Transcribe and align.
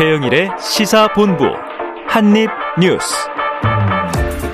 최영일의 0.00 0.48
시사본부 0.58 1.44
한입뉴스. 2.08 3.28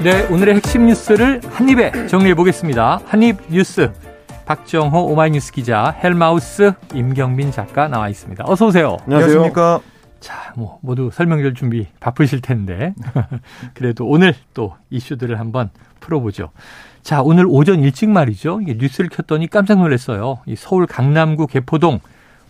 네, 0.02 0.26
오늘의 0.26 0.56
핵심 0.56 0.86
뉴스를 0.86 1.40
한입에 1.44 2.08
정리해 2.08 2.34
보겠습니다. 2.34 2.98
한입뉴스 3.06 3.92
박정호 4.44 5.04
오마이뉴스 5.04 5.52
기자, 5.52 5.90
헬마우스 6.02 6.72
임경민 6.92 7.52
작가 7.52 7.86
나와 7.86 8.08
있습니다. 8.08 8.42
어서 8.44 8.66
오세요. 8.66 8.96
안녕하십니까. 9.04 9.78
자, 10.18 10.52
뭐 10.56 10.80
모두 10.82 11.10
설명절 11.12 11.54
준비 11.54 11.86
바쁘실 12.00 12.40
텐데 12.40 12.92
그래도 13.72 14.04
오늘 14.04 14.34
또 14.52 14.74
이슈들을 14.90 15.38
한번 15.38 15.70
풀어보죠. 16.00 16.50
자, 17.02 17.22
오늘 17.22 17.46
오전 17.48 17.84
일찍 17.84 18.10
말이죠. 18.10 18.62
이게 18.62 18.74
뉴스를 18.76 19.10
켰더니 19.10 19.46
깜짝 19.46 19.78
놀랐어요. 19.78 20.40
이 20.46 20.56
서울 20.56 20.88
강남구 20.88 21.46
개포동 21.46 22.00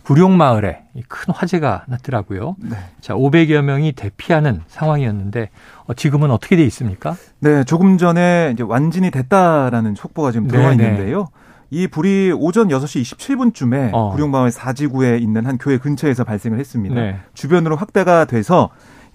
구룡마을에 0.06 0.84
큰 1.08 1.34
화재가 1.34 1.86
났더라고요. 1.88 2.54
네. 2.60 2.76
자, 3.00 3.14
500여 3.14 3.60
명이 3.62 3.92
대피하는 3.92 4.62
상황이었는데 4.68 5.50
어, 5.86 5.94
지금은 5.94 6.30
어떻게 6.30 6.54
돼 6.54 6.62
있습니까? 6.64 7.16
네, 7.40 7.64
조금 7.64 7.98
전에 7.98 8.50
이제 8.54 8.62
완진이 8.62 9.10
됐다라는 9.10 9.96
속보가 9.96 10.30
지금 10.30 10.46
들어와 10.46 10.70
네, 10.70 10.76
네. 10.76 10.84
있는데요. 10.84 11.28
이 11.70 11.88
불이 11.88 12.32
오전 12.38 12.68
6시 12.68 13.16
27분쯤에 13.16 13.90
어. 13.92 14.12
구룡마을 14.12 14.52
사지구에 14.52 15.18
있는 15.18 15.44
한 15.44 15.58
교회 15.58 15.78
근처에서 15.78 16.22
발생을 16.22 16.60
했습니다. 16.60 16.94
네. 16.94 17.16
주변으로 17.34 17.74
확대가 17.74 18.26
돼서 18.26 18.70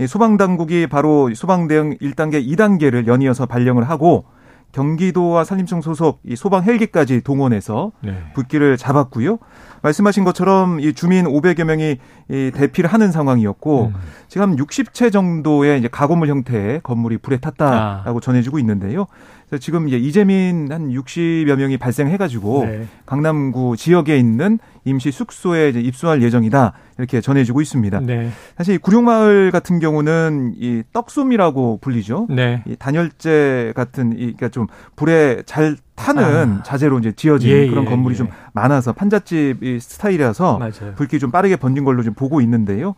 소방 0.07 0.35
당국이 0.35 0.87
바로 0.87 1.33
소방 1.33 1.69
대응 1.69 1.95
1단계, 2.01 2.45
2단계를 2.45 3.07
연이어서 3.07 3.45
발령을 3.45 3.89
하고 3.89 4.25
경기도와 4.71 5.43
산림청 5.43 5.81
소속 5.81 6.19
이 6.23 6.35
소방 6.35 6.63
헬기까지 6.63 7.21
동원해서 7.21 7.91
네. 8.01 8.17
불길을 8.33 8.77
잡았고요. 8.77 9.39
말씀하신 9.81 10.23
것처럼 10.23 10.79
이 10.79 10.93
주민 10.93 11.25
500여 11.25 11.63
명이 11.63 11.97
이 12.29 12.51
대피를 12.53 12.91
하는 12.91 13.11
상황이었고 13.11 13.87
음. 13.87 13.99
지금 14.27 14.55
60채 14.55 15.11
정도의 15.11 15.79
이제 15.79 15.87
가건물 15.87 16.29
형태의 16.29 16.81
건물이 16.83 17.17
불에 17.17 17.37
탔다라고 17.37 18.17
아. 18.17 18.21
전해지고 18.21 18.59
있는데요. 18.59 19.07
지금 19.59 19.87
이제 19.87 19.97
이재민 19.97 20.71
한 20.71 20.89
60여 20.89 21.55
명이 21.55 21.77
발생해가지고 21.77 22.65
네. 22.65 22.87
강남구 23.05 23.75
지역에 23.77 24.17
있는 24.17 24.59
임시 24.85 25.11
숙소에 25.11 25.69
이제 25.69 25.79
입소할 25.81 26.21
예정이다 26.21 26.73
이렇게 26.97 27.21
전해지고 27.21 27.61
있습니다. 27.61 27.99
네. 28.01 28.29
사실 28.57 28.79
구룡마을 28.79 29.51
같은 29.51 29.79
경우는 29.79 30.53
이 30.57 30.83
떡솜이라고 30.93 31.79
불리죠. 31.81 32.27
네. 32.29 32.63
이 32.65 32.75
단열재 32.77 33.73
같은 33.75 34.13
이 34.13 34.17
그러니까 34.17 34.49
좀 34.49 34.67
불에 34.95 35.43
잘 35.45 35.75
타는 35.95 36.59
아. 36.59 36.63
자재로 36.63 36.99
이제 36.99 37.11
지어진 37.11 37.49
예, 37.49 37.67
그런 37.67 37.85
예, 37.85 37.89
건물이 37.89 38.13
예. 38.13 38.17
좀 38.17 38.27
많아서 38.53 38.93
판잣집 38.93 39.57
스타일이라서 39.79 40.57
맞아요. 40.57 40.95
불길이 40.95 41.19
좀 41.19 41.29
빠르게 41.29 41.57
번진 41.57 41.83
걸로 41.83 42.01
좀 42.03 42.13
보고 42.13 42.41
있는데요. 42.41 42.95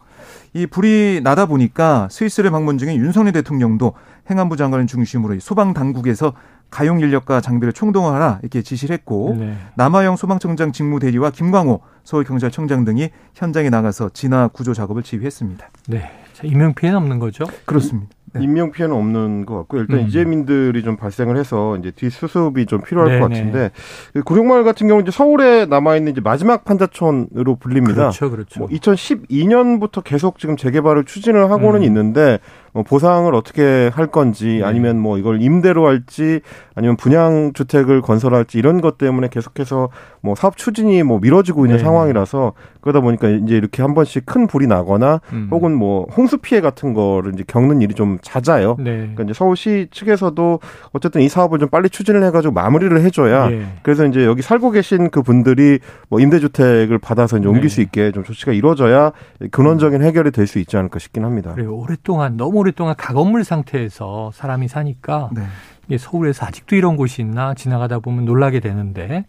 이 0.54 0.68
불이 0.68 1.22
나다 1.24 1.48
보니까 1.48 2.08
스위스를 2.12 2.52
방문 2.52 2.78
중인 2.78 2.98
윤석열 2.98 3.34
대통령도 3.34 3.94
행안부 4.30 4.56
장관을 4.56 4.88
중심으로 4.88 5.40
소방 5.40 5.74
당국에서 5.74 6.34
가용 6.70 7.00
인력과 7.00 7.42
장비를 7.42 7.74
총동원하라 7.74 8.40
이렇게 8.42 8.62
지시를 8.62 8.94
했고 8.96 9.36
네. 9.38 9.56
남아영 9.76 10.16
소방청장 10.16 10.72
직무 10.72 11.00
대리와 11.00 11.32
김광호 11.32 11.82
서울경찰청장 12.04 12.84
등이 12.86 13.10
현장에 13.36 13.70
나가서 13.70 14.10
진화 14.14 14.48
구조 14.48 14.74
작업을 14.74 15.04
지휘했습니다. 15.04 15.70
네, 15.90 16.12
인명 16.44 16.74
피해는 16.74 16.98
없는 16.98 17.20
거죠? 17.20 17.46
그렇습니다. 17.66 18.16
네. 18.34 18.44
인명 18.44 18.72
피해는 18.72 18.96
없는 18.96 19.46
것 19.46 19.56
같고 19.58 19.78
일단 19.78 20.00
음. 20.00 20.08
이재민들이 20.08 20.84
좀 20.84 20.98
발생을 20.98 21.38
해서 21.38 21.78
이제 21.78 21.92
뒷수습이 21.92 22.66
좀 22.66 22.82
필요할 22.82 23.10
네네. 23.10 23.20
것 23.20 23.30
같은데 23.30 23.72
그 24.14 24.24
구룡마을 24.24 24.64
같은 24.64 24.88
경우 24.88 25.02
이제 25.02 25.12
서울에 25.12 25.66
남아 25.66 25.96
있는 25.98 26.12
이제 26.12 26.22
마지막 26.22 26.66
판자촌으로 26.66 27.56
불립니다. 27.56 27.96
그렇죠, 27.96 28.32
그렇죠. 28.32 28.60
뭐 28.60 28.70
2012년부터 28.70 30.04
계속 30.04 30.40
지금 30.40 30.58
재개발을 30.58 31.06
추진을 31.06 31.50
하고는 31.52 31.82
음. 31.82 31.84
있는데 31.84 32.40
뭐 32.74 32.84
보상을 32.84 33.34
어떻게 33.36 33.90
할 33.94 34.08
건지 34.08 34.58
네. 34.60 34.64
아니면 34.64 35.00
뭐 35.00 35.18
이걸 35.18 35.42
임대로 35.42 35.88
할지 35.88 36.42
아니면 36.76 36.98
분양 36.98 37.52
주택을 37.54 38.02
건설할지 38.02 38.58
이런 38.58 38.82
것 38.82 38.98
때문에 38.98 39.28
계속해서 39.30 39.90
뭐 40.22 40.36
사업 40.36 40.58
추진이 40.58 41.04
뭐 41.04 41.20
미뤄지고 41.20 41.66
있는 41.66 41.78
네. 41.78 41.84
상황이라서 41.84 42.54
그러다 42.82 43.00
보니까 43.02 43.30
이제 43.30 43.56
이렇게 43.56 43.82
한 43.82 43.94
번씩 43.94 44.26
큰 44.26 44.48
불이 44.48 44.68
나거나 44.68 45.22
음. 45.34 45.48
혹은 45.52 45.74
뭐 45.76 46.06
홍수 46.18 46.38
피해 46.38 46.62
같은 46.62 46.94
거를 46.94 47.34
이제 47.34 47.44
겪는 47.46 47.82
일이 47.82 47.94
좀 47.94 48.18
잦아요. 48.22 48.76
네. 48.80 48.98
그러니까 48.98 49.24
이제 49.24 49.34
서울시 49.34 49.88
측에서도 49.92 50.60
어쨌든 50.92 51.22
이 51.22 51.30
사업을 51.30 51.60
좀 51.60 51.70
빨리 51.70 51.90
추진을 51.90 52.24
해가지고 52.24 52.54
마무리를 52.54 53.00
해줘야 53.02 53.50
네. 53.50 53.68
그래서 53.84 54.06
이제 54.06 54.26
여기 54.26 54.42
살고 54.42 54.72
계신 54.72 55.10
그 55.10 55.22
분들이 55.22 55.80
뭐 56.10 56.20
임대주택을 56.20 56.98
받아서 57.00 57.38
이제 57.38 57.48
옮길 57.48 57.64
네. 57.64 57.70
수 57.70 57.82
있게 57.82 58.12
좀 58.12 58.24
조치가 58.24 58.52
이루어져야 58.52 59.12
근원적인 59.52 60.02
해결이 60.02 60.32
될 60.32 60.44
수 60.44 60.60
있지 60.60 60.76
않을까 60.76 61.00
싶긴 61.00 61.24
합니다. 61.24 61.54
그래요. 61.54 61.74
오랫동안 61.74 62.36
너무 62.36 62.60
오랫동안 62.64 62.96
가건물 62.96 63.44
상태에서 63.44 64.32
사람이 64.34 64.70
사니까 64.70 65.30
네. 65.34 65.98
서울에서 65.98 66.46
아직도 66.46 66.78
이런 66.78 66.96
곳이 66.96 67.22
있나 67.22 67.54
지나가다 67.54 68.00
보면 68.00 68.24
놀라게 68.24 68.62
되는데 68.62 69.26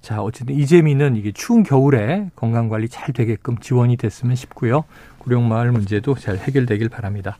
자, 0.00 0.20
어쨌든 0.20 0.56
이재민은 0.56 1.14
이게 1.14 1.30
추운 1.30 1.62
겨울에 1.62 2.28
건강 2.34 2.68
관리 2.68 2.88
잘 2.88 3.12
되게끔 3.14 3.56
지원이 3.58 3.96
됐으면 3.96 4.34
싶고요. 4.34 4.82
구룡마을 5.18 5.70
문제도 5.70 6.12
잘 6.16 6.38
해결되길 6.38 6.88
바랍니다. 6.88 7.38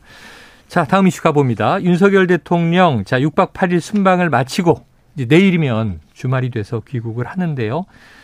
자, 0.69 0.85
다음 0.85 1.07
이슈 1.07 1.21
가봅니다. 1.21 1.83
윤석열 1.83 2.25
대통령, 2.25 3.03
자, 3.03 3.19
6박 3.19 3.51
8일 3.51 3.81
순방을 3.81 4.29
마치고 4.29 4.85
이제 5.15 5.25
내일이면 5.25 5.99
주말이 6.13 6.51
돼서 6.51 6.81
귀국을 6.87 7.25
하는데요. 7.27 7.83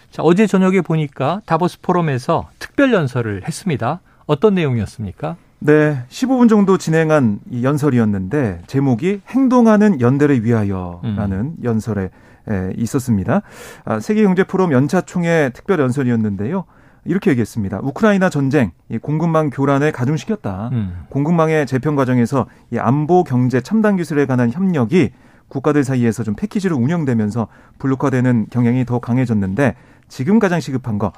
자, 0.09 0.23
어제 0.23 0.47
저녁에 0.47 0.79
보니까 0.79 1.41
다보스 1.45 1.81
포럼에서 1.81 2.49
특별 2.59 2.93
연설을 2.93 3.43
했습니다. 3.45 3.99
어떤 4.25 4.55
내용이었습니까? 4.55 5.35
네, 5.61 6.03
15분 6.07 6.47
정도 6.47 6.77
진행한 6.77 7.39
이 7.51 7.65
연설이었는데 7.65 8.61
제목이 8.67 9.21
행동하는 9.27 9.99
연대를 9.99 10.45
위하여라는 10.45 11.37
음. 11.37 11.55
연설에 11.63 12.11
에, 12.49 12.73
있었습니다. 12.77 13.41
아, 13.83 13.99
세계경제 13.99 14.45
포럼 14.45 14.71
연차 14.71 15.01
총회 15.01 15.51
특별 15.53 15.79
연설이었는데요. 15.81 16.63
이렇게 17.03 17.31
얘기했습니다. 17.31 17.79
우크라이나 17.83 18.29
전쟁, 18.29 18.71
이 18.89 18.97
공급망 18.97 19.49
교란을 19.49 19.91
가중시켰다. 19.91 20.69
음. 20.71 21.03
공급망의 21.09 21.67
재편 21.67 21.95
과정에서 21.95 22.45
이 22.71 22.77
안보 22.77 23.23
경제 23.25 23.59
첨단 23.59 23.97
기술에 23.97 24.25
관한 24.25 24.51
협력이 24.51 25.11
국가들 25.49 25.83
사이에서 25.83 26.23
좀 26.23 26.35
패키지로 26.35 26.77
운영되면서 26.77 27.47
블록화되는 27.79 28.47
경향이 28.49 28.85
더 28.85 28.99
강해졌는데 28.99 29.75
지금 30.07 30.39
가장 30.39 30.59
시급한 30.59 30.99
거 30.99 31.11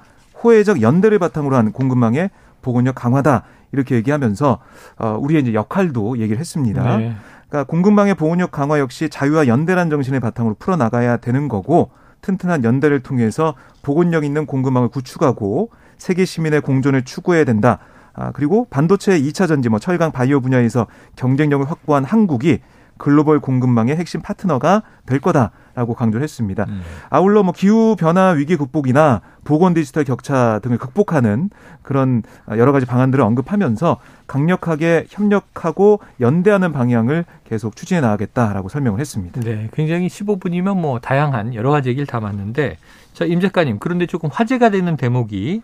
호혜적 0.43 0.81
연대를 0.81 1.19
바탕으로 1.19 1.55
한 1.55 1.71
공급망의 1.71 2.31
보건력 2.61 2.95
강화다 2.95 3.43
이렇게 3.71 3.95
얘기하면서 3.95 4.59
어, 4.99 5.17
우리의 5.19 5.41
이제 5.41 5.53
역할도 5.53 6.19
얘기를 6.19 6.39
했습니다. 6.39 6.97
네. 6.97 7.15
그러니까 7.49 7.69
공급망의 7.69 8.15
보호력 8.15 8.51
강화 8.51 8.79
역시 8.79 9.09
자유와 9.09 9.47
연대란 9.47 9.89
정신을 9.89 10.19
바탕으로 10.19 10.55
풀어 10.57 10.77
나가야 10.77 11.17
되는 11.17 11.47
거고 11.47 11.91
튼튼한 12.21 12.63
연대를 12.63 13.01
통해서 13.01 13.55
보건력 13.81 14.23
있는 14.23 14.45
공급망을 14.45 14.89
구축하고 14.89 15.69
세계 15.97 16.25
시민의 16.25 16.61
공존을 16.61 17.03
추구해야 17.03 17.43
된다. 17.43 17.79
아, 18.13 18.31
그리고 18.31 18.67
반도체 18.69 19.19
2차 19.19 19.47
전지, 19.47 19.69
뭐 19.69 19.79
철강 19.79 20.11
바이오 20.11 20.41
분야에서 20.41 20.87
경쟁력을 21.15 21.69
확보한 21.69 22.03
한국이 22.03 22.59
글로벌 23.01 23.39
공급망의 23.39 23.95
핵심 23.95 24.21
파트너가 24.21 24.83
될 25.07 25.19
거다라고 25.19 25.95
강조를 25.95 26.23
했습니다. 26.23 26.67
음. 26.69 26.81
아울러 27.09 27.41
뭐 27.41 27.51
기후 27.51 27.95
변화 27.97 28.29
위기 28.29 28.55
극복이나 28.55 29.21
보건 29.43 29.73
디지털 29.73 30.03
격차 30.03 30.59
등을 30.59 30.77
극복하는 30.77 31.49
그런 31.81 32.21
여러 32.49 32.71
가지 32.71 32.85
방안들을 32.85 33.23
언급하면서 33.23 33.97
강력하게 34.27 35.05
협력하고 35.09 35.99
연대하는 36.19 36.71
방향을 36.71 37.25
계속 37.43 37.75
추진해 37.75 38.01
나가겠다라고 38.01 38.69
설명을 38.69 38.99
했습니다. 38.99 39.41
네, 39.41 39.67
굉장히 39.73 40.07
15분이면 40.07 40.79
뭐 40.79 40.99
다양한 40.99 41.55
여러 41.55 41.71
가지 41.71 41.89
얘기를 41.89 42.05
담았는데 42.05 42.77
자, 43.15 43.25
임 43.25 43.41
작가님 43.41 43.79
그런데 43.79 44.05
조금 44.05 44.29
화제가 44.31 44.69
되는 44.69 44.95
대목이 44.95 45.63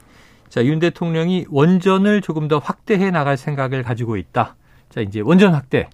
자, 0.49 0.65
윤 0.65 0.79
대통령이 0.79 1.45
원전을 1.51 2.21
조금 2.21 2.47
더 2.47 2.57
확대해 2.57 3.11
나갈 3.11 3.37
생각을 3.37 3.83
가지고 3.83 4.17
있다. 4.17 4.55
자, 4.89 5.01
이제 5.01 5.19
원전 5.19 5.53
확대 5.53 5.87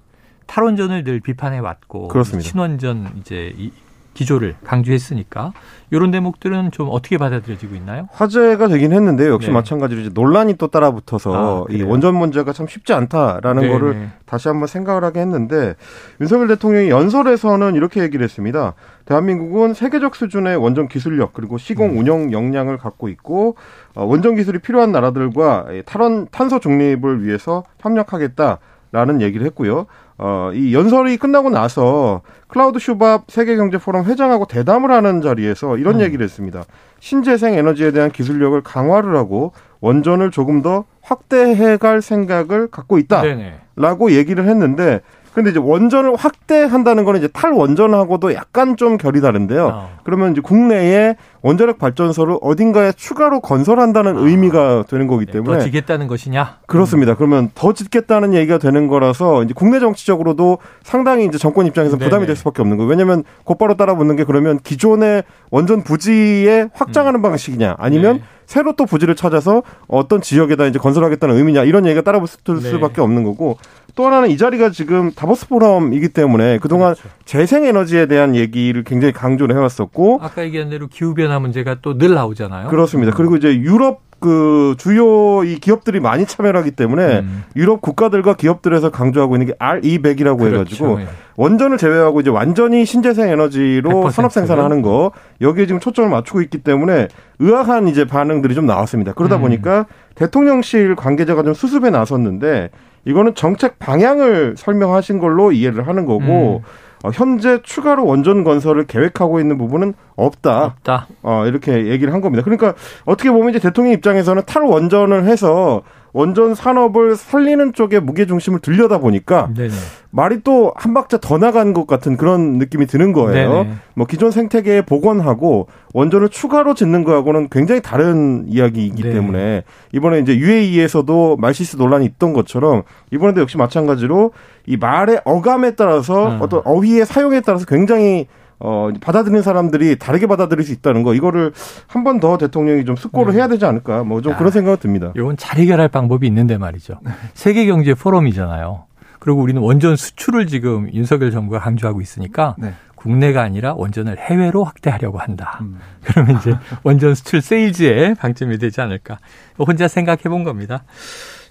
탈원전을 0.48 1.04
늘 1.04 1.20
비판해 1.20 1.60
왔고 1.60 2.08
그렇습니다. 2.08 2.48
친원전 2.48 3.12
이제 3.18 3.54
이 3.58 3.72
기조를 4.14 4.56
강조했으니까 4.64 5.54
이런 5.92 6.12
대목들은 6.12 6.72
좀 6.72 6.88
어떻게 6.92 7.18
받아들여지고 7.18 7.76
있나요? 7.76 8.08
화제가 8.12 8.68
되긴 8.68 8.94
했는데요. 8.94 9.34
역시 9.34 9.48
네. 9.48 9.54
마찬가지로 9.54 10.02
이제 10.02 10.10
논란이 10.14 10.56
또 10.56 10.68
따라붙어서 10.68 11.66
아, 11.68 11.74
이 11.74 11.82
원전 11.82 12.16
문제가 12.16 12.54
참 12.54 12.68
쉽지 12.68 12.94
않다라는 12.94 13.62
네네. 13.64 13.74
거를 13.74 14.10
다시 14.26 14.48
한번 14.48 14.68
생각을 14.68 15.04
하게 15.04 15.20
했는데 15.22 15.76
윤석열 16.22 16.48
대통령이 16.48 16.90
연설에서는 16.90 17.76
이렇게 17.76 18.02
얘기를 18.02 18.24
했습니다. 18.24 18.74
대한민국은 19.06 19.74
세계적 19.74 20.16
수준의 20.16 20.58
원전 20.58 20.88
기술력 20.88 21.34
그리고 21.34 21.58
시공 21.58 21.92
음. 21.92 21.98
운영 21.98 22.32
역량을 22.32 22.78
갖고 22.78 23.10
있고 23.10 23.56
어, 23.96 24.06
원전 24.06 24.36
기술이 24.36 24.60
필요한 24.60 24.92
나라들과 24.92 25.68
탈원 25.86 26.28
탄소 26.32 26.60
중립을 26.60 27.24
위해서 27.26 27.64
협력하겠다. 27.80 28.60
라는 28.94 29.22
얘기를 29.22 29.46
했고요. 29.48 29.88
어, 30.20 30.52
이 30.54 30.74
연설이 30.74 31.18
끝나고 31.18 31.50
나서 31.50 32.22
클라우드 32.48 32.78
슈밥 32.78 33.24
세계경제포럼 33.28 34.06
회장하고 34.06 34.46
대담을 34.46 34.92
하는 34.92 35.22
자리에서 35.22 35.78
이런 35.78 35.96
음. 35.96 36.02
얘기를 36.02 36.24
했습니다. 36.24 36.64
신재생 37.00 37.56
에너지에 37.56 37.92
대한 37.92 38.12
기술력을 38.12 38.62
강화를 38.62 39.16
하고 39.16 39.52
원전을 39.82 40.30
조금 40.30 40.62
더 40.62 40.86
확대해 41.02 41.76
갈 41.78 42.04
생각을 42.04 42.68
갖고 42.68 43.00
있다라고 43.00 44.12
얘기를 44.12 44.48
했는데 44.48 45.02
근데 45.34 45.50
이제 45.50 45.60
원전을 45.60 46.16
확대한다는 46.16 47.06
거는 47.06 47.20
이제 47.20 47.28
탈원전하고도 47.28 48.34
약간 48.36 48.78
좀 48.78 48.98
결이 48.98 49.20
다른데요. 49.22 49.66
어. 49.66 49.90
그러면 50.04 50.34
이제 50.34 50.42
국내에 50.42 51.16
원자력 51.42 51.80
발전소를 51.80 52.38
어딘가에 52.42 52.92
추가로 52.92 53.42
건설한다는 53.42 54.18
아. 54.18 54.22
의미가 54.22 54.86
되는 54.88 55.08
거기 55.08 55.26
네, 55.26 55.34
때문에 55.34 55.58
더 55.58 55.64
짓겠다는 55.64 56.08
것이냐? 56.08 56.60
그렇습니다. 56.68 57.16
그러면 57.16 57.50
더 57.56 57.74
짓겠다는 57.74 58.34
얘기가 58.34 58.60
되는 58.60 58.88
거라서 58.88 59.44
이제 59.44 59.54
국내 59.56 59.80
정치적으로도 59.80 60.60
상당히 60.84 61.26
이제 61.26 61.38
정권 61.38 61.66
입장에서 61.66 61.98
부담이 61.98 62.28
될 62.28 62.36
수밖에 62.36 62.62
없는 62.62 62.78
거예요. 62.78 62.90
왜냐하면 62.90 63.24
곧바로 63.44 63.76
따라붙는 63.76 64.16
게 64.16 64.24
그러면 64.24 64.60
기존의 64.60 65.24
원전 65.50 65.84
부지에 65.84 66.68
확장하는 66.74 67.20
음. 67.20 67.22
방식이냐 67.24 67.76
아니면 67.80 68.18
네. 68.18 68.24
새로 68.46 68.74
또 68.76 68.86
부지를 68.86 69.16
찾아서 69.16 69.64
어떤 69.88 70.22
지역에다 70.22 70.66
이제 70.68 70.80
건설하겠다는 70.80 71.36
의미냐 71.36 71.64
이런 71.64 71.86
얘기가 71.86 72.02
따라붙을 72.02 72.62
네. 72.62 72.70
수밖에 72.70 73.02
없는 73.02 73.24
거고 73.24 73.58
또 73.96 74.06
하나는 74.06 74.30
이 74.30 74.38
자리가 74.38 74.72
지금 74.72 75.12
다보스 75.12 75.48
포럼이기 75.48 76.10
때문에 76.10 76.58
그동안 76.60 76.94
그렇죠. 76.96 77.10
재생 77.26 77.66
에너지에 77.66 78.08
대한 78.08 78.36
얘기를 78.36 78.84
굉장히 78.84 79.14
강조를 79.14 79.56
해왔었고 79.56 80.20
아까 80.22 80.44
얘기한 80.44 80.70
대로 80.70 80.88
기후 80.88 81.14
변화 81.14 81.40
문제가 81.40 81.76
또 81.82 81.94
늘 81.98 82.16
나오잖아요. 82.16 82.70
그렇습니다. 82.70 83.12
음. 83.12 83.16
그리고 83.16 83.36
이제 83.36 83.56
유럽 83.56 84.02
그 84.24 84.76
주요 84.78 85.44
이 85.44 85.60
기업들이 85.60 86.00
많이 86.00 86.26
참여를 86.26 86.58
하기 86.62 86.72
때문에 86.72 87.20
음. 87.20 87.44
유럽 87.58 87.82
국가들과 87.82 88.36
기업들에서 88.36 88.90
강조하고 88.90 89.36
있는 89.36 89.48
게 89.48 89.54
R200이라고 89.56 90.40
그렇죠. 90.40 90.56
해가지고 90.56 91.02
예. 91.02 91.08
원전을 91.36 91.78
제외하고 91.78 92.22
이제 92.22 92.30
완전히 92.30 92.86
신재생 92.86 93.28
에너지로 93.28 94.12
산업 94.12 94.32
생산을 94.32 94.64
하는 94.64 94.82
거 94.82 95.12
여기에 95.42 95.66
지금 95.66 95.82
초점을 95.82 96.10
맞추고 96.10 96.42
있기 96.44 96.60
때문에 96.60 97.10
의아한 97.40 97.90
이제 97.90 98.06
반응들이 98.06 98.56
좀 98.56 98.66
나왔습니다. 98.66 99.12
그러다 99.12 99.36
음. 99.36 99.42
보니까 99.42 99.88
대통령실 100.16 100.96
관계자가 100.96 101.44
좀 101.44 101.54
수습에 101.54 101.90
나섰는데 101.90 102.70
이거는 103.04 103.36
정책 103.36 103.78
방향을 103.78 104.56
설명하신 104.56 105.20
걸로 105.20 105.52
이해를 105.52 105.86
하는 105.86 106.06
거고 106.06 106.62
음. 106.64 106.93
어, 107.04 107.10
현재 107.14 107.62
추가로 107.62 108.06
원전 108.06 108.44
건설을 108.44 108.86
계획하고 108.88 109.40
있는 109.40 109.58
부분은 109.58 109.94
없다. 110.16 110.64
없다. 110.64 111.08
어, 111.22 111.46
이렇게 111.46 111.88
얘기를 111.88 112.14
한 112.14 112.22
겁니다. 112.22 112.44
그러니까 112.44 112.74
어떻게 113.06 113.30
보면 113.30 113.50
이제 113.50 113.60
대통령 113.60 113.94
입장에서는 113.94 114.44
탈원전을 114.46 115.26
해서 115.26 115.84
원전 116.14 116.54
산업을 116.54 117.16
살리는 117.16 117.74
쪽에 117.74 118.00
무게 118.00 118.26
중심을 118.28 118.60
들려다 118.60 119.00
보니까 119.00 119.50
네네. 119.56 119.74
말이 120.12 120.42
또 120.44 120.72
한 120.76 120.94
박자 120.94 121.18
더 121.18 121.38
나간 121.38 121.74
것 121.74 121.88
같은 121.88 122.18
그런 122.18 122.60
느낌이 122.60 122.86
드는 122.86 123.14
거예요. 123.14 123.64
네네. 123.64 123.74
뭐 123.96 124.06
기존 124.06 124.32
생태계에 124.32 124.84
복원하고 124.84 125.68
원전을 125.94 126.30
추가로 126.30 126.76
짓는 126.76 127.04
거하고는 127.04 127.50
굉장히 127.50 127.82
다른 127.82 128.46
이야기이기 128.48 129.02
네. 129.02 129.12
때문에 129.12 129.64
이번에 129.92 130.20
이제 130.20 130.38
UAE에서도 130.38 131.38
말시스 131.38 131.78
논란이 131.78 132.06
있던 132.06 132.34
것처럼 132.34 132.84
이번에도 133.12 133.42
역시 133.42 133.58
마찬가지로 133.58 134.32
이 134.68 134.78
말의 134.78 135.22
어감에 135.26 135.76
따라서 135.76 136.30
음. 136.30 136.38
어떤 136.42 136.62
어휘의 136.64 137.06
사용에 137.06 137.42
따라서 137.42 137.66
굉장히 137.66 138.28
어, 138.60 138.90
받아들이는 139.02 139.42
사람들이 139.42 139.98
다르게 139.98 140.28
받아들일 140.28 140.64
수 140.66 140.72
있다는 140.72 141.04
거, 141.04 141.14
이거를 141.14 141.52
한 141.88 142.04
번 142.04 142.20
더 142.20 142.38
대통령이 142.38 142.86
좀 142.86 142.96
숙고를 142.96 143.34
네. 143.34 143.40
해야 143.40 143.48
되지 143.48 143.66
않을까, 143.66 144.04
뭐 144.04 144.22
좀 144.22 144.36
그런 144.38 144.52
생각이 144.52 144.80
듭니다. 144.82 145.12
이건 145.16 145.36
잘 145.38 145.60
해결할 145.60 145.88
방법이 145.90 146.26
있는데 146.28 146.58
말이죠. 146.58 147.00
네. 147.04 147.12
세계경제 147.34 147.94
포럼이잖아요. 147.96 148.86
그리고 149.20 149.42
우리는 149.42 149.62
원전 149.62 149.96
수출을 149.96 150.48
지금 150.48 150.90
윤석열 150.94 151.32
정부가 151.32 151.60
강조하고 151.60 152.02
있으니까 152.02 152.56
네. 152.58 152.74
국내가 152.96 153.42
아니라 153.42 153.74
원전을 153.74 154.18
해외로 154.18 154.64
확대하려고 154.64 155.18
한다. 155.18 155.60
음. 155.62 155.80
그러면 156.04 156.38
이제 156.38 156.56
원전 156.84 157.16
수출 157.16 157.42
세일즈에 157.42 158.14
방점이 158.16 158.58
되지 158.58 158.80
않을까. 158.82 159.20
혼자 159.58 159.88
생각해 159.90 160.24
본 160.24 160.44
겁니다. 160.46 160.84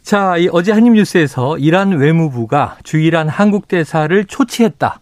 자, 0.03 0.37
이 0.37 0.49
어제 0.51 0.73
한입뉴스에서 0.73 1.59
이란 1.59 1.93
외무부가 1.93 2.77
주이란 2.83 3.29
한국 3.29 3.69
대사를 3.69 4.25
초치했다. 4.25 5.01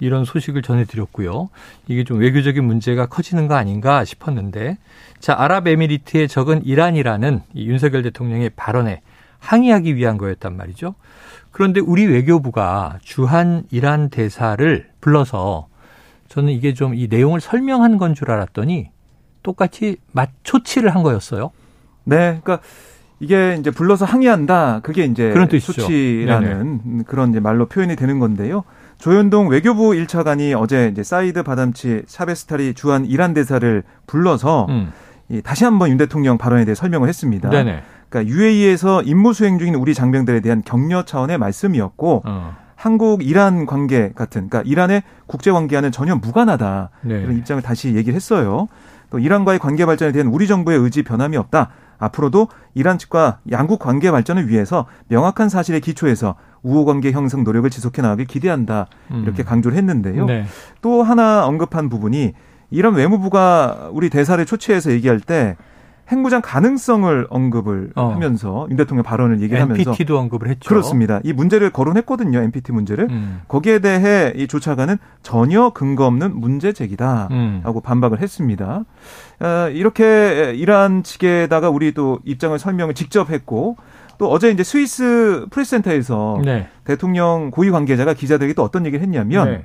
이런 0.00 0.24
소식을 0.24 0.62
전해드렸고요. 0.62 1.48
이게 1.88 2.04
좀 2.04 2.18
외교적인 2.18 2.64
문제가 2.64 3.06
커지는 3.06 3.48
거 3.48 3.54
아닌가 3.54 4.04
싶었는데, 4.04 4.78
자 5.18 5.34
아랍에미리트에 5.38 6.26
적은 6.26 6.64
이란이라는 6.64 7.42
이 7.54 7.68
윤석열 7.68 8.02
대통령의 8.02 8.50
발언에 8.56 9.00
항의하기 9.38 9.96
위한 9.96 10.18
거였단 10.18 10.56
말이죠. 10.56 10.94
그런데 11.50 11.80
우리 11.80 12.06
외교부가 12.06 12.98
주한 13.02 13.64
이란 13.70 14.10
대사를 14.10 14.88
불러서 15.00 15.66
저는 16.28 16.52
이게 16.52 16.74
좀 16.74 16.94
이 16.94 17.08
내용을 17.08 17.40
설명한 17.40 17.98
건 17.98 18.14
줄 18.14 18.30
알았더니 18.30 18.90
똑같이 19.42 19.96
맞초치를 20.12 20.94
한 20.94 21.02
거였어요. 21.02 21.50
네, 22.04 22.40
그러니까 22.42 22.60
이게 23.20 23.56
이제 23.58 23.70
불러서 23.70 24.04
항의한다. 24.04 24.80
그게 24.82 25.04
이제 25.04 25.30
그런 25.30 25.48
뜻이라는 25.48 27.04
그런 27.04 27.30
이제 27.30 27.40
말로 27.40 27.66
표현이 27.66 27.96
되는 27.96 28.18
건데요. 28.18 28.64
조현동 28.98 29.48
외교부 29.48 29.90
1차관이 29.90 30.60
어제 30.60 30.88
이제 30.88 31.02
사이드 31.02 31.44
바담치 31.44 32.02
샤베스타리 32.06 32.74
주한 32.74 33.06
이란 33.06 33.32
대사를 33.32 33.82
불러서 34.06 34.66
음. 34.68 34.92
이 35.28 35.40
다시 35.40 35.64
한번 35.64 35.90
윤 35.90 35.98
대통령 35.98 36.36
발언에 36.36 36.64
대해 36.64 36.74
설명을 36.74 37.08
했습니다. 37.08 37.48
네네. 37.48 37.82
그러니까 38.08 38.34
UAE에서 38.34 39.02
임무 39.02 39.34
수행 39.34 39.58
중인 39.58 39.74
우리 39.74 39.94
장병들에 39.94 40.40
대한 40.40 40.62
격려 40.62 41.04
차원의 41.04 41.38
말씀이었고 41.38 42.22
어. 42.24 42.56
한국 42.74 43.24
이란 43.24 43.66
관계 43.66 44.12
같은 44.14 44.48
그러니까 44.48 44.68
이란의 44.68 45.02
국제 45.26 45.52
관계와는 45.52 45.92
전혀 45.92 46.16
무관하다 46.16 46.90
네. 47.02 47.20
이런 47.20 47.36
입장을 47.36 47.62
다시 47.62 47.94
얘기를 47.94 48.14
했어요. 48.14 48.68
또 49.10 49.18
이란과의 49.18 49.58
관계 49.58 49.86
발전에 49.86 50.12
대한 50.12 50.28
우리 50.28 50.46
정부의 50.46 50.78
의지 50.78 51.02
변함이 51.02 51.36
없다. 51.36 51.70
앞으로도 51.98 52.48
이란 52.74 52.98
측과 52.98 53.38
양국 53.50 53.80
관계 53.80 54.10
발전을 54.10 54.48
위해서 54.48 54.86
명확한 55.08 55.48
사실에 55.48 55.80
기초해서 55.80 56.36
우호 56.62 56.84
관계 56.84 57.12
형성 57.12 57.44
노력을 57.44 57.68
지속해 57.70 58.02
나가길 58.02 58.26
기대한다. 58.26 58.86
이렇게 59.10 59.42
음. 59.42 59.44
강조를 59.44 59.76
했는데요. 59.76 60.26
네. 60.26 60.44
또 60.82 61.02
하나 61.02 61.46
언급한 61.46 61.88
부분이 61.88 62.32
이런 62.70 62.94
외무부가 62.94 63.88
우리 63.92 64.10
대사를 64.10 64.44
초치해서 64.44 64.92
얘기할 64.92 65.20
때 65.20 65.56
핵무장 66.10 66.40
가능성을 66.42 67.26
언급을 67.28 67.90
어. 67.94 68.08
하면서 68.12 68.66
윤 68.70 68.76
대통령 68.76 69.04
발언을 69.04 69.42
얘기하면서 69.42 69.90
NPT도 69.90 70.18
언급을 70.18 70.48
했죠. 70.48 70.68
그렇습니다. 70.68 71.20
이 71.22 71.32
문제를 71.32 71.70
거론했거든요. 71.70 72.40
NPT 72.40 72.72
문제를. 72.72 73.08
음. 73.10 73.42
거기에 73.46 73.80
대해 73.80 74.32
이 74.34 74.46
조차관은 74.48 74.96
전혀 75.22 75.70
근거 75.70 76.06
없는 76.06 76.40
문제 76.40 76.72
제기다라고 76.72 77.30
음. 77.30 77.62
반박을 77.82 78.20
했습니다. 78.20 78.84
어, 79.40 79.68
이렇게 79.70 80.54
이란 80.56 81.02
측에다가 81.02 81.68
우리 81.68 81.92
또 81.92 82.20
입장을 82.24 82.58
설명을 82.58 82.94
직접 82.94 83.30
했고 83.30 83.76
또 84.18 84.30
어제 84.30 84.50
이제 84.50 84.62
스위스 84.64 85.46
프레스센터에서 85.50 86.40
네. 86.44 86.68
대통령 86.84 87.50
고위 87.50 87.70
관계자가 87.70 88.14
기자들에게 88.14 88.54
또 88.54 88.62
어떤 88.62 88.84
얘기를 88.84 89.02
했냐면 89.02 89.48
네. 89.50 89.64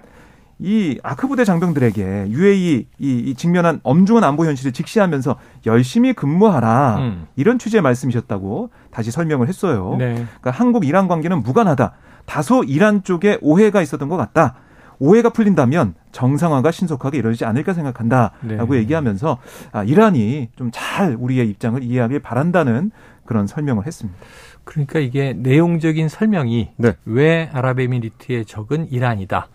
이 0.60 1.00
아크 1.04 1.28
부대 1.28 1.44
장병들에게 1.44 2.28
UAE 2.30 2.88
이, 3.00 3.10
이 3.20 3.36
직면한 3.36 3.80
엄중한 3.84 4.24
안보 4.24 4.46
현실을 4.46 4.72
직시하면서 4.72 5.36
열심히 5.66 6.14
근무하라 6.14 6.98
음. 7.00 7.28
이런 7.36 7.58
취지의 7.58 7.82
말씀이셨다고 7.82 8.70
다시 8.92 9.10
설명을 9.12 9.48
했어요. 9.48 9.96
네. 9.98 10.14
그러니까 10.14 10.52
한국 10.52 10.86
이란 10.86 11.08
관계는 11.08 11.42
무관하다. 11.42 11.94
다소 12.26 12.64
이란 12.64 13.04
쪽에 13.04 13.40
오해가 13.42 13.82
있었던 13.82 14.08
것 14.08 14.16
같다. 14.16 14.56
오해가 15.00 15.30
풀린다면 15.30 15.96
정상화가 16.14 16.72
신속하게 16.72 17.18
이루어지지 17.18 17.44
않을까 17.46 17.74
생각한다라고 17.74 18.74
네. 18.74 18.80
얘기하면서 18.80 19.40
아, 19.72 19.84
이란이 19.84 20.50
좀 20.56 20.70
잘 20.72 21.18
우리의 21.20 21.50
입장을 21.50 21.82
이해하길 21.84 22.20
바란다는 22.22 22.92
그런 23.26 23.48
설명을 23.48 23.86
했습니다. 23.86 24.20
그러니까 24.64 25.00
이게 25.00 25.34
내용적인 25.34 26.10
설명이 26.10 26.72
네. 26.78 26.94
왜 27.06 27.50
아랍에미리트의 27.54 28.46
적은 28.46 28.92
이란이다. 28.92 29.48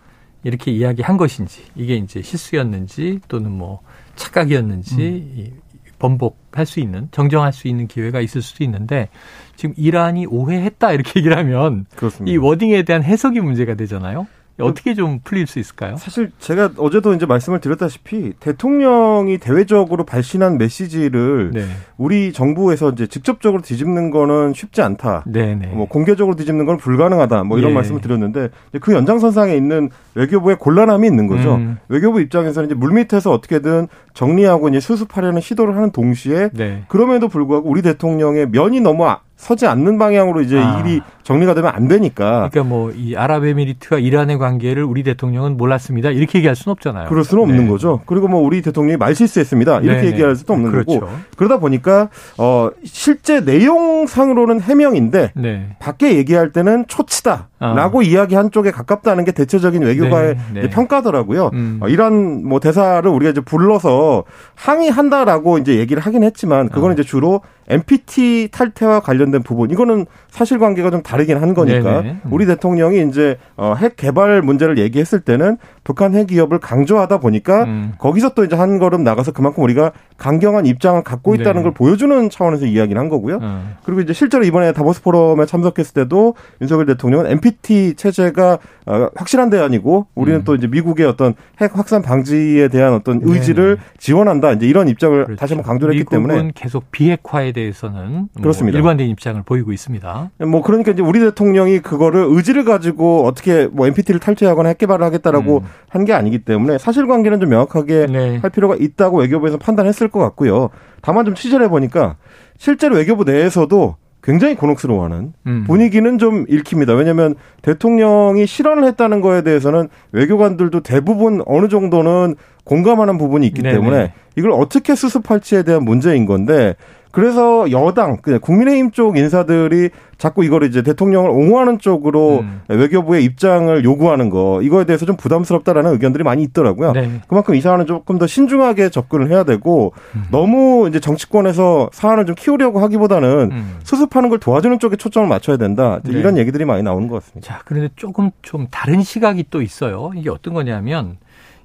이렇게 0.43 0.71
이야기한 0.71 1.17
것인지 1.17 1.63
이게 1.75 1.95
이제 1.95 2.21
실수였는지 2.21 3.19
또는 3.27 3.51
뭐 3.51 3.81
착각이었는지 4.15 5.51
음. 5.53 5.61
번복할 5.99 6.65
수 6.65 6.79
있는 6.79 7.09
정정할 7.11 7.51
수 7.51 7.67
있는 7.67 7.87
기회가 7.87 8.21
있을 8.21 8.41
수도 8.41 8.63
있는데 8.63 9.09
지금 9.57 9.75
이란이 9.77 10.25
오해했다 10.25 10.93
이렇게 10.93 11.11
얘기를 11.19 11.37
하면 11.37 11.85
그렇습니다. 11.95 12.33
이 12.33 12.37
워딩에 12.37 12.83
대한 12.83 13.03
해석이 13.03 13.41
문제가 13.41 13.75
되잖아요. 13.75 14.27
어떻게 14.65 14.93
좀 14.93 15.19
풀릴 15.23 15.47
수 15.47 15.59
있을까요? 15.59 15.97
사실 15.97 16.31
제가 16.39 16.71
어제도 16.77 17.13
이제 17.13 17.25
말씀을 17.25 17.59
드렸다시피 17.59 18.33
대통령이 18.39 19.37
대외적으로 19.37 20.05
발신한 20.05 20.57
메시지를 20.57 21.51
네. 21.53 21.65
우리 21.97 22.33
정부에서 22.33 22.89
이제 22.89 23.07
직접적으로 23.07 23.61
뒤집는 23.61 24.11
거는 24.11 24.53
쉽지 24.53 24.81
않다. 24.81 25.23
네네. 25.27 25.55
네. 25.55 25.67
뭐 25.67 25.87
공개적으로 25.87 26.35
뒤집는 26.35 26.65
건 26.65 26.77
불가능하다. 26.77 27.43
뭐 27.43 27.57
이런 27.57 27.71
예. 27.71 27.75
말씀을 27.75 28.01
드렸는데 28.01 28.49
그 28.81 28.93
연장선상에 28.93 29.55
있는 29.55 29.89
외교부의 30.15 30.57
곤란함이 30.57 31.07
있는 31.07 31.27
거죠. 31.27 31.55
음. 31.55 31.77
외교부 31.87 32.21
입장에서는 32.21 32.69
이제 32.69 32.75
물밑에서 32.75 33.31
어떻게든 33.31 33.87
정리하고 34.13 34.69
이제 34.69 34.79
수습하려는 34.79 35.41
시도를 35.41 35.75
하는 35.75 35.91
동시에 35.91 36.49
네. 36.53 36.83
그럼에도 36.87 37.27
불구하고 37.27 37.69
우리 37.69 37.81
대통령의 37.81 38.49
면이 38.49 38.81
너무 38.81 39.05
서지 39.39 39.65
않는 39.67 39.97
방향으로 39.97 40.41
이제 40.41 40.59
아. 40.59 40.79
일이 40.81 40.99
정리가 41.23 41.53
되면 41.53 41.71
안 41.73 41.87
되니까. 41.87 42.49
그러니까 42.51 42.63
뭐 42.63 42.91
이 42.95 43.15
아랍에미리트와 43.15 43.99
이란의 43.99 44.37
관계를 44.37 44.83
우리 44.83 45.03
대통령은 45.03 45.55
몰랐습니다. 45.55 46.09
이렇게 46.09 46.39
얘기할 46.39 46.55
수는 46.55 46.73
없잖아요. 46.73 47.07
그럴 47.07 47.23
수는 47.23 47.43
없는 47.43 47.65
네. 47.65 47.69
거죠. 47.69 48.01
그리고 48.05 48.27
뭐 48.27 48.41
우리 48.41 48.61
대통령이 48.61 48.97
말실수했습니다. 48.97 49.79
이렇게 49.79 50.01
네 50.01 50.07
얘기할 50.07 50.35
수도 50.35 50.53
없는 50.53 50.71
그렇죠. 50.71 50.99
거고. 50.99 51.11
그러다 51.37 51.59
보니까 51.59 52.09
어 52.37 52.69
실제 52.83 53.39
내용상으로는 53.39 54.61
해명인데 54.61 55.31
네. 55.35 55.75
밖에 55.79 56.17
얘기할 56.17 56.51
때는 56.51 56.85
초치다라고 56.87 57.99
아. 57.99 58.03
이야기한 58.03 58.51
쪽에 58.51 58.71
가깝다는 58.71 59.23
게 59.23 59.31
대체적인 59.31 59.81
외교가의 59.83 60.35
네. 60.53 60.61
네. 60.61 60.69
평가더라고요. 60.69 61.51
음. 61.53 61.79
어, 61.81 61.87
이런 61.87 62.45
뭐 62.47 62.59
대사를 62.59 63.09
우리가 63.09 63.31
이제 63.31 63.41
불러서 63.41 64.25
항의한다라고 64.55 65.57
이제 65.59 65.77
얘기를 65.77 66.01
하긴 66.01 66.23
했지만 66.23 66.67
그거는 66.69 66.91
아. 66.91 66.93
이제 66.93 67.03
주로 67.03 67.41
NPT 67.69 68.49
탈퇴와 68.51 68.99
관련된 68.99 69.43
부분 69.43 69.69
이거는 69.71 70.05
사실관계가 70.29 70.91
좀 70.91 71.03
다르긴 71.03 71.37
한 71.37 71.53
거니까 71.53 72.01
네네. 72.01 72.09
음. 72.25 72.31
우리 72.31 72.45
대통령이 72.45 73.07
이제 73.07 73.37
어, 73.55 73.75
핵 73.77 73.95
개발 73.95 74.41
문제를 74.41 74.77
얘기했을 74.77 75.19
때는 75.21 75.57
북한 75.89 76.13
핵 76.13 76.27
기업을 76.27 76.59
강조하다 76.59 77.19
보니까 77.19 77.63
음. 77.63 77.93
거기서 77.97 78.35
또 78.35 78.43
이제 78.43 78.55
한 78.55 78.77
걸음 78.77 79.03
나가서 79.03 79.31
그만큼 79.31 79.63
우리가 79.63 79.91
강경한 80.17 80.67
입장을 80.67 81.01
갖고 81.01 81.33
있다는 81.33 81.55
네. 81.55 81.63
걸 81.63 81.73
보여주는 81.73 82.29
차원에서 82.29 82.67
이야기를 82.67 83.01
한 83.01 83.09
거고요. 83.09 83.37
음. 83.37 83.75
그리고 83.83 84.01
이제 84.01 84.13
실제로 84.13 84.43
이번에 84.43 84.71
다보스 84.71 85.01
포럼에 85.01 85.47
참석했을 85.47 85.95
때도 85.95 86.35
윤석열 86.61 86.85
대통령은 86.85 87.25
NPT 87.31 87.95
체제가 87.95 88.59
어, 88.85 89.09
확실한 89.15 89.49
대안이고 89.49 90.05
우리는 90.13 90.41
음. 90.41 90.43
또 90.43 90.53
이제 90.53 90.67
미국의 90.67 91.07
어떤 91.07 91.33
핵 91.59 91.75
확산 91.75 92.03
방지에 92.03 92.67
대한 92.67 92.93
어떤 92.93 93.21
의지를 93.23 93.77
네네. 93.77 93.87
지원한다. 93.97 94.51
이제 94.51 94.67
이런 94.67 94.89
입장을 94.89 95.25
그렇죠. 95.25 95.39
다시 95.39 95.55
한번 95.55 95.67
강조를 95.67 95.95
했기 95.95 96.05
때문에 96.07 96.51
계속 96.53 96.91
비핵화에 96.91 97.51
대해서는 97.51 98.11
뭐 98.11 98.41
그렇습니다. 98.41 98.77
일관된 98.77 99.09
입장을 99.09 99.41
보이고 99.41 99.71
있습니다. 99.71 100.29
뭐 100.47 100.61
그러니까 100.61 100.91
이제 100.91 101.01
우리 101.01 101.19
대통령이 101.19 101.79
그거를 101.79 102.27
의지를 102.29 102.63
가지고 102.63 103.25
어떻게 103.25 103.65
뭐 103.65 103.87
NPT를 103.87 104.19
탈퇴하거나 104.19 104.69
핵 104.69 104.77
개발을 104.77 105.03
하겠다라고 105.03 105.57
음. 105.59 105.63
한 105.87 106.05
게 106.05 106.13
아니기 106.13 106.39
때문에 106.39 106.77
사실관계는 106.77 107.39
좀 107.39 107.49
명확하게 107.49 108.07
네. 108.11 108.37
할 108.37 108.49
필요가 108.49 108.75
있다고 108.79 109.19
외교부에서 109.19 109.57
판단했을 109.57 110.07
것 110.07 110.19
같고요. 110.19 110.69
다만 111.01 111.25
좀 111.25 111.35
취재를 111.35 111.65
해보니까 111.65 112.17
실제로 112.57 112.95
외교부 112.95 113.23
내에서도 113.23 113.95
굉장히 114.21 114.55
곤혹스러워하는 114.55 115.33
음. 115.47 115.63
분위기는 115.65 116.17
좀 116.17 116.45
읽힙니다. 116.49 116.93
왜냐하면 116.93 117.35
대통령이 117.61 118.45
실언을 118.45 118.83
했다는 118.85 119.21
거에 119.21 119.43
대해서는 119.43 119.87
외교관들도 120.11 120.81
대부분 120.81 121.41
어느 121.45 121.69
정도는 121.69 122.35
공감하는 122.65 123.17
부분이 123.17 123.47
있기 123.47 123.61
네네. 123.61 123.75
때문에 123.75 124.13
이걸 124.37 124.51
어떻게 124.51 124.93
수습할지에 124.93 125.63
대한 125.63 125.83
문제인 125.83 126.25
건데 126.25 126.75
그래서 127.11 127.71
여당, 127.71 128.17
국민의힘 128.17 128.91
쪽 128.91 129.17
인사들이 129.17 129.89
자꾸 130.19 130.43
이거를 130.45 130.67
이제 130.67 130.83
대통령을 130.83 131.29
옹호하는 131.31 131.79
쪽으로 131.79 132.39
음. 132.41 132.61
외교부의 132.67 133.23
입장을 133.23 133.83
요구하는 133.83 134.29
거 134.29 134.61
이거에 134.61 134.83
대해서 134.83 135.05
좀 135.07 135.15
부담스럽다라는 135.15 135.91
의견들이 135.93 136.23
많이 136.23 136.43
있더라고요. 136.43 136.91
네. 136.91 137.21
그만큼 137.27 137.55
이 137.55 137.61
사안은 137.61 137.87
조금 137.87 138.19
더 138.19 138.27
신중하게 138.27 138.89
접근을 138.89 139.31
해야 139.31 139.43
되고 139.43 139.93
음. 140.15 140.25
너무 140.29 140.87
이제 140.87 140.99
정치권에서 140.99 141.89
사안을 141.93 142.27
좀 142.27 142.35
키우려고 142.35 142.79
하기보다는 142.79 143.49
음. 143.51 143.77
수습하는 143.83 144.29
걸 144.29 144.39
도와주는 144.39 144.77
쪽에 144.77 144.95
초점을 144.95 145.27
맞춰야 145.27 145.57
된다. 145.57 145.99
네. 146.03 146.11
이런 146.19 146.37
얘기들이 146.37 146.65
많이 146.65 146.83
나오는 146.83 147.07
것 147.07 147.23
같습니다. 147.23 147.47
자, 147.47 147.61
그런데 147.65 147.89
조금 147.95 148.29
좀 148.43 148.67
다른 148.69 149.01
시각이 149.01 149.45
또 149.49 149.63
있어요. 149.63 150.11
이게 150.15 150.29
어떤 150.29 150.53
거냐면 150.53 151.17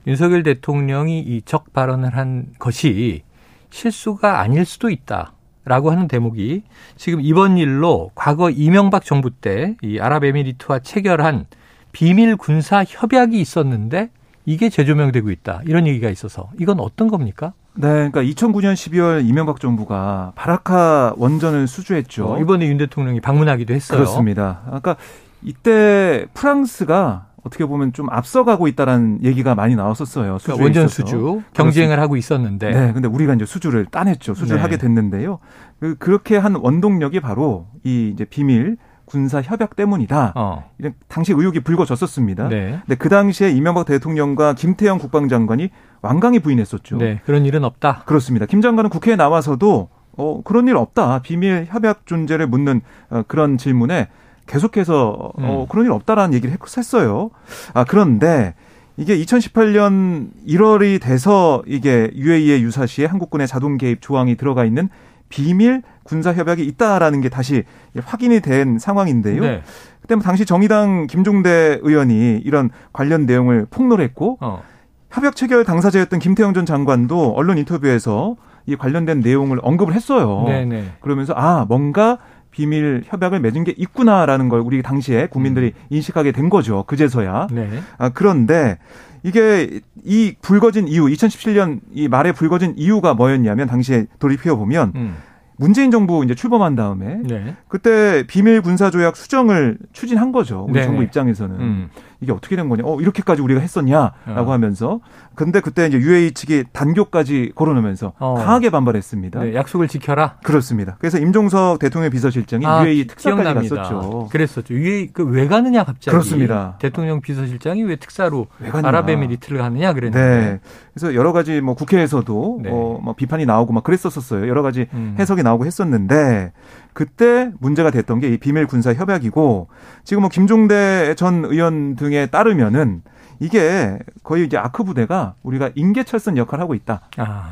윤석열 0.06 0.42
대통령이 0.42 1.20
이 1.20 1.42
적 1.44 1.72
발언을 1.74 2.16
한 2.16 2.46
것이 2.58 3.22
실수가 3.70 4.40
아닐 4.40 4.64
수도 4.64 4.88
있다. 4.88 5.32
라고 5.64 5.90
하는 5.90 6.08
대목이 6.08 6.62
지금 6.96 7.20
이번 7.22 7.56
일로 7.58 8.10
과거 8.14 8.50
이명박 8.50 9.04
정부 9.04 9.30
때 9.30 9.76
이 9.82 9.98
아랍에미리트와 9.98 10.80
체결한 10.80 11.46
비밀 11.92 12.36
군사 12.36 12.84
협약이 12.86 13.40
있었는데 13.40 14.10
이게 14.46 14.68
재조명되고 14.68 15.30
있다. 15.30 15.62
이런 15.64 15.86
얘기가 15.86 16.10
있어서 16.10 16.50
이건 16.60 16.80
어떤 16.80 17.08
겁니까? 17.08 17.54
네, 17.76 17.88
그러니까 18.10 18.22
2009년 18.22 18.74
12월 18.74 19.26
이명박 19.26 19.58
정부가 19.58 20.32
바라카 20.36 21.14
원전을 21.16 21.66
수주했죠. 21.66 22.34
어, 22.34 22.38
이번에 22.40 22.66
윤 22.66 22.76
대통령이 22.76 23.20
방문하기도 23.20 23.72
했어요. 23.72 23.98
그렇습니다. 23.98 24.60
그러니까 24.66 24.96
이때 25.42 26.26
프랑스가 26.34 27.26
어떻게 27.44 27.66
보면 27.66 27.92
좀 27.92 28.08
앞서가고 28.10 28.68
있다라는 28.68 29.22
얘기가 29.22 29.54
많이 29.54 29.76
나왔었어요. 29.76 30.38
그러니까 30.42 30.64
원전 30.64 30.88
수주 30.88 31.42
경쟁을 31.52 32.00
하고 32.00 32.16
있었는데. 32.16 32.70
네, 32.70 32.92
근데 32.92 33.06
우리가 33.06 33.34
이제 33.34 33.44
수주를 33.44 33.86
따냈죠. 33.86 34.34
수주를 34.34 34.56
네. 34.56 34.62
하게 34.62 34.78
됐는데요. 34.78 35.38
그, 35.78 35.94
그렇게 35.96 36.36
한 36.38 36.56
원동력이 36.56 37.20
바로 37.20 37.66
이 37.84 38.10
이제 38.12 38.24
비밀 38.24 38.78
군사 39.04 39.42
협약 39.42 39.76
때문이다. 39.76 40.32
어. 40.34 40.64
이런 40.78 40.94
당시 41.08 41.32
의혹이 41.32 41.60
불거졌었습니다. 41.60 42.48
네. 42.48 42.80
근데 42.86 42.94
그 42.94 43.10
당시에 43.10 43.50
이명박 43.50 43.84
대통령과 43.84 44.54
김태형 44.54 44.98
국방장관이 44.98 45.70
완강히 46.00 46.38
부인했었죠. 46.38 46.96
네, 46.96 47.20
그런 47.26 47.44
일은 47.44 47.64
없다. 47.64 48.04
그렇습니다. 48.06 48.46
김 48.46 48.62
장관은 48.62 48.88
국회에 48.88 49.16
나와서도 49.16 49.90
어, 50.16 50.40
그런 50.44 50.68
일 50.68 50.76
없다. 50.76 51.20
비밀 51.20 51.66
협약 51.68 52.06
존재를 52.06 52.46
묻는 52.46 52.80
어, 53.10 53.22
그런 53.26 53.58
질문에 53.58 54.08
계속해서 54.46 55.32
음. 55.38 55.44
어, 55.44 55.66
그런 55.68 55.86
일 55.86 55.92
없다라는 55.92 56.34
얘기를 56.34 56.56
했어요. 56.76 57.30
아 57.72 57.84
그런데 57.84 58.54
이게 58.96 59.16
2018년 59.18 60.28
1월이 60.46 61.00
돼서 61.00 61.62
이게 61.66 62.10
UAE의 62.14 62.62
유사시에 62.62 63.06
한국군의 63.06 63.48
자동 63.48 63.76
개입 63.76 64.00
조항이 64.00 64.36
들어가 64.36 64.64
있는 64.64 64.88
비밀 65.28 65.82
군사 66.04 66.32
협약이 66.32 66.64
있다라는 66.64 67.20
게 67.20 67.28
다시 67.28 67.64
확인이 68.04 68.40
된 68.40 68.78
상황인데요. 68.78 69.42
네. 69.42 69.62
그때 70.00 70.14
뭐 70.14 70.22
당시 70.22 70.44
정의당 70.44 71.06
김종대 71.06 71.78
의원이 71.82 72.42
이런 72.44 72.70
관련 72.92 73.26
내용을 73.26 73.66
폭로했고 73.70 74.38
어. 74.40 74.62
협약 75.10 75.34
체결 75.34 75.64
당사자였던 75.64 76.18
김태형 76.18 76.54
전 76.54 76.66
장관도 76.66 77.34
언론 77.34 77.56
인터뷰에서 77.58 78.36
이 78.66 78.76
관련된 78.76 79.20
내용을 79.20 79.60
언급을 79.62 79.94
했어요. 79.94 80.44
네네. 80.46 80.64
네. 80.64 80.84
그러면서 81.00 81.32
아 81.36 81.64
뭔가 81.68 82.18
비밀 82.54 83.02
협약을 83.04 83.40
맺은 83.40 83.64
게 83.64 83.74
있구나라는 83.76 84.48
걸 84.48 84.60
우리 84.60 84.80
당시에 84.80 85.26
국민들이 85.26 85.72
음. 85.74 85.86
인식하게 85.90 86.30
된 86.30 86.48
거죠. 86.48 86.84
그제서야. 86.84 87.48
네. 87.50 87.68
아, 87.98 88.10
그런데 88.10 88.78
이게 89.24 89.80
이 90.04 90.36
불거진 90.40 90.86
이유, 90.86 91.06
2017년 91.06 91.80
이 91.92 92.06
말에 92.06 92.30
불거진 92.30 92.74
이유가 92.76 93.14
뭐였냐면 93.14 93.66
당시에 93.66 94.06
돌이켜 94.20 94.54
보면 94.54 94.92
음. 94.94 95.16
문재인 95.56 95.90
정부 95.90 96.24
이제 96.24 96.34
출범한 96.36 96.76
다음에 96.76 97.22
네. 97.24 97.56
그때 97.66 98.24
비밀 98.28 98.62
군사 98.62 98.90
조약 98.90 99.16
수정을 99.16 99.78
추진한 99.92 100.30
거죠. 100.30 100.64
우리 100.68 100.78
네. 100.78 100.84
정부 100.84 101.02
입장에서는 101.02 101.56
음. 101.56 101.88
이게 102.20 102.32
어떻게 102.32 102.56
된 102.56 102.68
거냐? 102.68 102.82
어 102.84 103.00
이렇게까지 103.00 103.42
우리가 103.42 103.60
했었냐라고 103.60 104.50
어. 104.50 104.52
하면서 104.52 105.00
근데 105.34 105.60
그때 105.60 105.86
이제 105.86 105.98
UAE 105.98 106.32
측이 106.32 106.64
단교까지 106.72 107.52
걸어놓으면서 107.54 108.12
어. 108.18 108.34
강하게 108.34 108.70
반발했습니다. 108.70 109.40
네, 109.40 109.54
약속을 109.54 109.88
지켜라. 109.88 110.36
그렇습니다. 110.42 110.96
그래서 110.98 111.18
임종석 111.18 111.78
대통령 111.78 112.10
비서실장이 112.10 112.64
아, 112.66 112.84
UAE 112.84 113.06
특사까지 113.06 113.42
기억납니다. 113.42 113.76
갔었죠. 113.76 114.28
그랬었죠. 114.30 114.74
UAE 114.74 115.08
그왜 115.08 115.48
가느냐 115.48 115.84
갑자기. 115.84 116.10
그렇습니다. 116.10 116.76
대통령 116.78 117.20
비서실장이 117.20 117.82
왜 117.82 117.96
특사로 117.96 118.46
왜 118.60 118.70
아랍에미리트를 118.70 119.58
가느냐 119.58 119.92
그랬는데. 119.92 120.40
네. 120.40 120.60
그래서 120.92 121.14
여러 121.14 121.32
가지 121.32 121.60
뭐 121.60 121.74
국회에서도 121.74 122.60
네. 122.62 122.70
어, 122.72 123.00
뭐 123.02 123.14
비판이 123.14 123.46
나오고 123.46 123.72
막 123.72 123.82
그랬었었어요. 123.82 124.48
여러 124.48 124.62
가지 124.62 124.86
음. 124.94 125.16
해석이 125.18 125.42
나오고 125.42 125.66
했었는데 125.66 126.52
그때 126.94 127.50
문제가 127.60 127.90
됐던 127.90 128.20
게 128.20 128.28
이 128.28 128.38
비밀 128.38 128.66
군사 128.66 128.94
협약이고 128.94 129.68
지금 130.04 130.22
뭐 130.22 130.30
김종대 130.30 131.14
전 131.16 131.44
의원 131.44 131.96
등에 131.96 132.26
따르면은 132.26 133.02
이게 133.40 133.98
거의 134.22 134.46
이제 134.46 134.56
아크 134.56 134.84
부대가 134.84 135.34
우리가 135.42 135.70
인계철선 135.74 136.36
역할을 136.38 136.62
하고 136.62 136.74
있다. 136.74 137.02
아. 137.18 137.50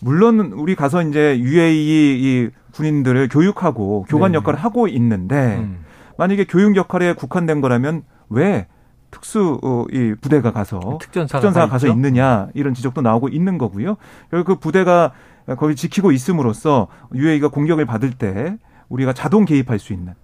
물론 0.00 0.52
우리 0.52 0.74
가서 0.74 1.02
이제 1.02 1.38
UAE 1.38 2.20
이 2.22 2.50
군인들을 2.74 3.28
교육하고 3.28 4.04
교관 4.08 4.32
네. 4.32 4.36
역할을 4.36 4.58
하고 4.58 4.88
있는데 4.88 5.56
음. 5.58 5.84
만약에 6.18 6.44
교육 6.44 6.76
역할에 6.76 7.12
국한된 7.14 7.60
거라면 7.60 8.02
왜 8.28 8.66
특수 9.10 9.58
어, 9.62 9.84
이 9.90 10.14
부대가 10.20 10.52
가서 10.52 10.98
특전사가, 11.00 11.40
특전사가 11.40 11.68
가서 11.68 11.88
있느냐 11.88 12.48
이런 12.54 12.74
지적도 12.74 13.00
나오고 13.00 13.28
있는 13.28 13.58
거고요. 13.58 13.96
결국 14.30 14.46
그 14.46 14.60
부대가 14.60 15.12
거기 15.58 15.74
지키고 15.76 16.12
있음으로써 16.12 16.88
UAE가 17.14 17.48
공격을 17.48 17.86
받을 17.86 18.10
때 18.10 18.56
우리가 18.88 19.12
자동 19.12 19.44
개입할 19.44 19.78
수 19.78 19.92
있는 19.92 20.14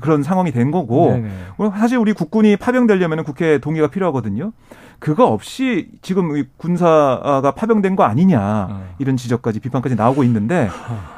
그런 0.00 0.22
상황이 0.22 0.52
된 0.52 0.70
거고 0.70 1.12
네네. 1.12 1.30
사실 1.74 1.98
우리 1.98 2.12
국군이 2.12 2.56
파병되려면 2.56 3.24
국회 3.24 3.58
동의가 3.58 3.88
필요하거든요. 3.88 4.52
그거 4.98 5.26
없이 5.26 5.88
지금 6.00 6.44
군사가 6.56 7.52
파병된 7.56 7.96
거 7.96 8.04
아니냐 8.04 8.68
어. 8.70 8.94
이런 8.98 9.16
지적까지 9.16 9.58
비판까지 9.58 9.96
나오고 9.96 10.22
있는데 10.24 10.68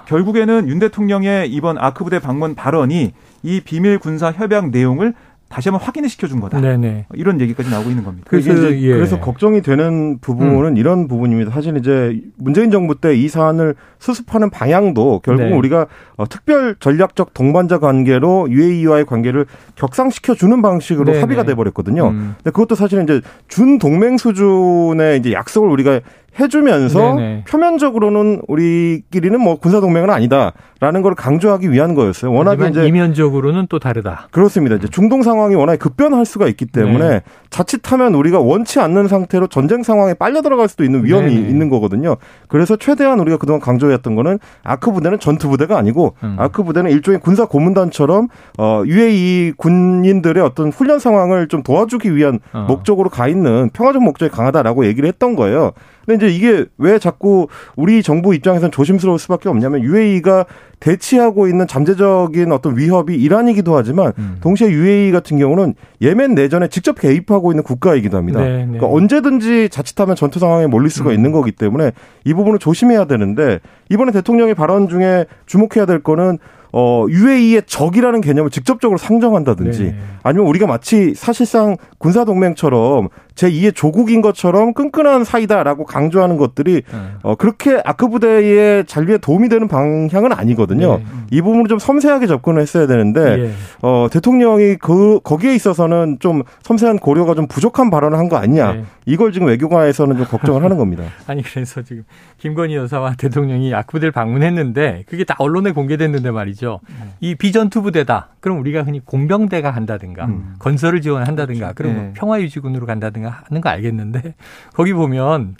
결국에는 0.06 0.68
윤 0.68 0.78
대통령의 0.78 1.52
이번 1.52 1.76
아크 1.76 2.02
부대 2.02 2.18
방문 2.18 2.54
발언이 2.54 3.12
이 3.42 3.60
비밀 3.60 3.98
군사 3.98 4.32
협약 4.32 4.70
내용을 4.70 5.14
다시 5.54 5.68
한번 5.68 5.87
확인을 5.87 6.08
시켜준 6.08 6.40
거다. 6.40 6.61
네네. 6.61 7.06
이런 7.14 7.40
얘기까지 7.40 7.70
나오고 7.70 7.88
있는 7.88 8.02
겁니다. 8.02 8.26
그래서, 8.28 8.52
이제 8.52 8.80
예. 8.82 8.92
그래서 8.92 9.20
걱정이 9.20 9.62
되는 9.62 10.18
부분은 10.18 10.73
음. 10.73 10.76
이런 10.76 11.06
부분입니다. 11.06 11.52
사실 11.52 11.76
이제 11.76 12.20
문재인 12.37 12.70
정부 12.73 12.96
때 13.00 13.14
이 13.14 13.28
사안을 13.28 13.76
수습하는 14.00 14.50
방향도 14.50 15.20
결국 15.25 15.44
네. 15.44 15.52
우리가 15.54 15.87
어, 16.16 16.28
특별 16.28 16.75
전략적 16.80 17.32
동반자 17.32 17.78
관계로 17.78 18.49
UAE와의 18.50 19.06
관계를 19.06 19.46
격상시켜 19.76 20.34
주는 20.34 20.61
방식으로 20.61 21.06
네네. 21.06 21.20
합의가 21.20 21.44
돼 21.44 21.54
버렸거든요. 21.54 22.08
음. 22.08 22.34
근데 22.38 22.50
그것도 22.50 22.75
사실은 22.75 23.04
이제 23.04 23.20
준 23.46 23.78
동맹 23.78 24.16
수준의 24.18 25.20
이제 25.20 25.32
약속을 25.32 25.68
우리가 25.68 26.00
해주면서 26.38 27.14
네네. 27.14 27.44
표면적으로는 27.48 28.42
우리끼리는 28.48 29.40
뭐 29.40 29.56
군사 29.56 29.80
동맹은 29.80 30.10
아니다라는 30.10 31.02
걸 31.02 31.14
강조하기 31.14 31.70
위한 31.70 31.94
거였어요. 31.94 32.32
워낙에 32.32 32.68
이제 32.68 32.86
이면적으로는 32.86 33.66
또 33.68 33.78
다르다. 33.78 34.28
그렇습니다. 34.30 34.76
이제 34.76 34.88
중동 34.88 35.22
상황이 35.22 35.54
워낙에 35.54 35.78
급변할 35.78 36.24
수가 36.24 36.48
있기 36.48 36.66
때문에 36.66 37.08
네. 37.08 37.22
자칫하면 37.50 38.14
우리가 38.14 38.40
원치 38.40 38.80
않는 38.80 39.08
상태로 39.08 39.46
전쟁 39.46 39.82
상황에 39.82 40.14
빨려 40.14 40.42
들어갈 40.42 40.68
수도 40.68 40.84
있는 40.84 41.04
위험이 41.04 41.34
네네. 41.34 41.48
있는 41.48 41.68
거거든요. 41.68 42.16
그래서 42.48 42.76
최대한 42.76 43.20
우리가 43.20 43.36
그동안 43.36 43.60
강조했던 43.60 44.14
거는 44.14 44.38
아크 44.64 44.92
부대는 44.92 45.20
전투 45.20 45.48
부대가 45.48 45.78
아니고 45.78 46.16
음. 46.22 46.36
아크 46.38 46.64
부대는 46.64 46.90
일종의 46.90 47.20
군사 47.20 47.46
고문단처럼 47.46 48.28
어 48.58 48.82
UAE 48.86 49.52
군인들의 49.56 50.42
어떤 50.42 50.70
훈련 50.70 50.98
상황을 50.98 51.48
좀 51.48 51.62
도와주기 51.62 52.16
위한 52.16 52.40
어. 52.52 52.66
목적으로 52.68 53.08
가 53.08 53.28
있는 53.28 53.70
평화적 53.72 54.02
목적이 54.02 54.32
강하다라고 54.34 54.86
얘기를 54.86 55.08
했던 55.08 55.36
거예요. 55.36 55.72
근데 56.06 56.26
이제 56.26 56.37
이게 56.37 56.64
왜 56.78 56.99
자꾸 56.99 57.49
우리 57.76 58.02
정부 58.02 58.34
입장에서는 58.34 58.70
조심스러울 58.70 59.18
수밖에 59.18 59.49
없냐면 59.49 59.82
UAE가 59.82 60.46
대치하고 60.80 61.49
있는 61.49 61.66
잠재적인 61.66 62.52
어떤 62.52 62.76
위협이 62.76 63.14
이란이기도 63.14 63.75
하지만 63.76 64.12
음. 64.18 64.37
동시에 64.40 64.68
UAE 64.68 65.12
같은 65.12 65.38
경우는 65.38 65.75
예멘 66.02 66.34
내전에 66.34 66.68
직접 66.68 67.00
개입하고 67.00 67.52
있는 67.52 67.62
국가이기도 67.62 68.16
합니다. 68.16 68.40
네, 68.40 68.58
네. 68.58 68.64
그러니까 68.66 68.88
언제든지 68.88 69.70
자칫하면 69.70 70.16
전투 70.16 70.38
상황에 70.38 70.66
몰릴 70.66 70.90
수가 70.90 71.11
음. 71.11 71.14
있는 71.14 71.32
거기 71.32 71.52
때문에 71.52 71.92
이 72.25 72.34
부분을 72.34 72.58
조심해야 72.58 73.06
되는데 73.06 73.61
이번에 73.90 74.12
대통령의 74.12 74.54
발언 74.54 74.88
중에 74.88 75.26
주목해야 75.46 75.87
될 75.87 76.02
거는 76.02 76.38
어, 76.76 77.06
UAE의 77.08 77.62
적이라는 77.66 78.20
개념을 78.20 78.50
직접적으로 78.50 78.99
상정한다든지 78.99 79.84
네. 79.84 79.96
아니면 80.25 80.49
우리가 80.49 80.66
마치 80.66 81.14
사실상 81.14 81.76
군사동맹처럼 81.99 83.11
제2의 83.34 83.74
조국인 83.74 84.20
것처럼 84.22 84.74
끈끈한 84.74 85.24
사이다라고 85.24 85.84
강조하는 85.84 86.36
것들이 86.36 86.82
네. 86.90 86.98
어, 87.22 87.34
그렇게 87.34 87.80
아크 87.84 88.08
부대의 88.08 88.84
잔류에 88.86 89.18
도움이 89.18 89.48
되는 89.48 89.68
방향은 89.68 90.32
아니거든요. 90.32 90.98
네. 90.98 91.04
이 91.30 91.40
부분을 91.42 91.66
좀 91.68 91.78
섬세하게 91.78 92.26
접근을 92.26 92.62
했어야 92.62 92.86
되는데 92.86 93.20
예. 93.46 93.50
어, 93.82 94.06
대통령이 94.10 94.76
그 94.76 95.20
거기에 95.24 95.54
있어서는 95.54 96.18
좀 96.20 96.42
섬세한 96.62 96.98
고려가 96.98 97.34
좀 97.34 97.46
부족한 97.46 97.90
발언을 97.90 98.18
한 98.18 98.24
거 98.24 98.36
아니냐. 98.36 98.72
네. 98.72 98.84
이걸 99.06 99.32
지금 99.32 99.48
외교관에서는 99.48 100.16
좀 100.16 100.24
걱정을 100.26 100.64
하는 100.64 100.78
겁니다. 100.78 101.04
아니 101.26 101.42
그래서 101.42 101.82
지금 101.82 102.04
김건희 102.38 102.74
여사와 102.74 103.16
대통령이 103.18 103.74
아크 103.74 103.92
부대를 103.92 104.12
방문했는데 104.12 105.04
그게 105.06 105.24
다 105.24 105.34
언론에 105.38 105.72
공개됐는데 105.72 106.30
말이죠. 106.30 106.80
네. 106.88 107.08
이 107.20 107.34
비전투 107.34 107.82
부대다. 107.82 108.28
그럼 108.40 108.60
우리가 108.60 108.82
흔히 108.82 109.00
공병대가 109.04 109.72
간다든가 109.72 110.24
음. 110.26 110.54
건설을 110.58 111.02
지원한다든가 111.02 111.72
그렇죠. 111.74 111.94
그럼 111.94 112.06
네. 112.06 112.12
평화유지군으로 112.14 112.86
간다든가 112.86 113.24
하는 113.31 113.61
거 113.61 113.69
알겠는데 113.69 114.35
거기 114.75 114.93
보면 114.93 115.57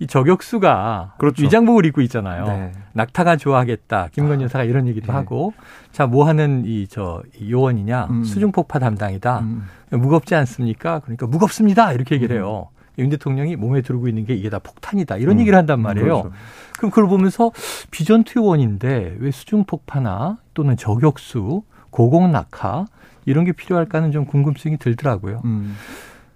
이 0.00 0.06
저격수가 0.08 1.14
그렇죠. 1.18 1.44
위장복을 1.44 1.86
입고 1.86 2.00
있잖아요. 2.02 2.46
네. 2.46 2.72
낙타가 2.94 3.36
좋아하겠다. 3.36 4.08
김건희 4.12 4.42
아, 4.42 4.44
여사가 4.44 4.64
이런 4.64 4.88
얘기도 4.88 5.06
네. 5.06 5.12
하고 5.12 5.52
자 5.92 6.06
뭐 6.06 6.26
하는 6.26 6.64
이 6.66 6.86
저 6.90 7.22
요원이냐 7.48 8.08
음. 8.10 8.24
수중폭파 8.24 8.80
담당이다. 8.80 9.38
음. 9.40 9.62
무겁지 9.90 10.34
않습니까? 10.34 10.98
그러니까 10.98 11.26
무겁습니다. 11.28 11.92
이렇게 11.92 12.16
얘기를 12.16 12.36
해요. 12.36 12.68
음. 12.70 12.74
윤 12.98 13.08
대통령이 13.10 13.56
몸에 13.56 13.82
들고 13.82 14.06
있는 14.08 14.24
게 14.24 14.34
이게 14.34 14.50
다 14.50 14.58
폭탄이다. 14.58 15.16
이런 15.16 15.36
음. 15.36 15.40
얘기를 15.40 15.56
한단 15.58 15.80
말이에요. 15.80 16.22
그렇죠. 16.22 16.32
그럼 16.76 16.90
그걸 16.90 17.06
보면서 17.08 17.50
비전투 17.90 18.38
요원인데 18.40 19.16
왜 19.18 19.30
수중폭파나 19.30 20.38
또는 20.54 20.76
저격수, 20.76 21.62
고공 21.90 22.30
낙하 22.32 22.86
이런 23.26 23.44
게 23.44 23.52
필요할까는 23.52 24.12
좀 24.12 24.24
궁금증이 24.26 24.76
들더라고요. 24.78 25.40
음. 25.44 25.76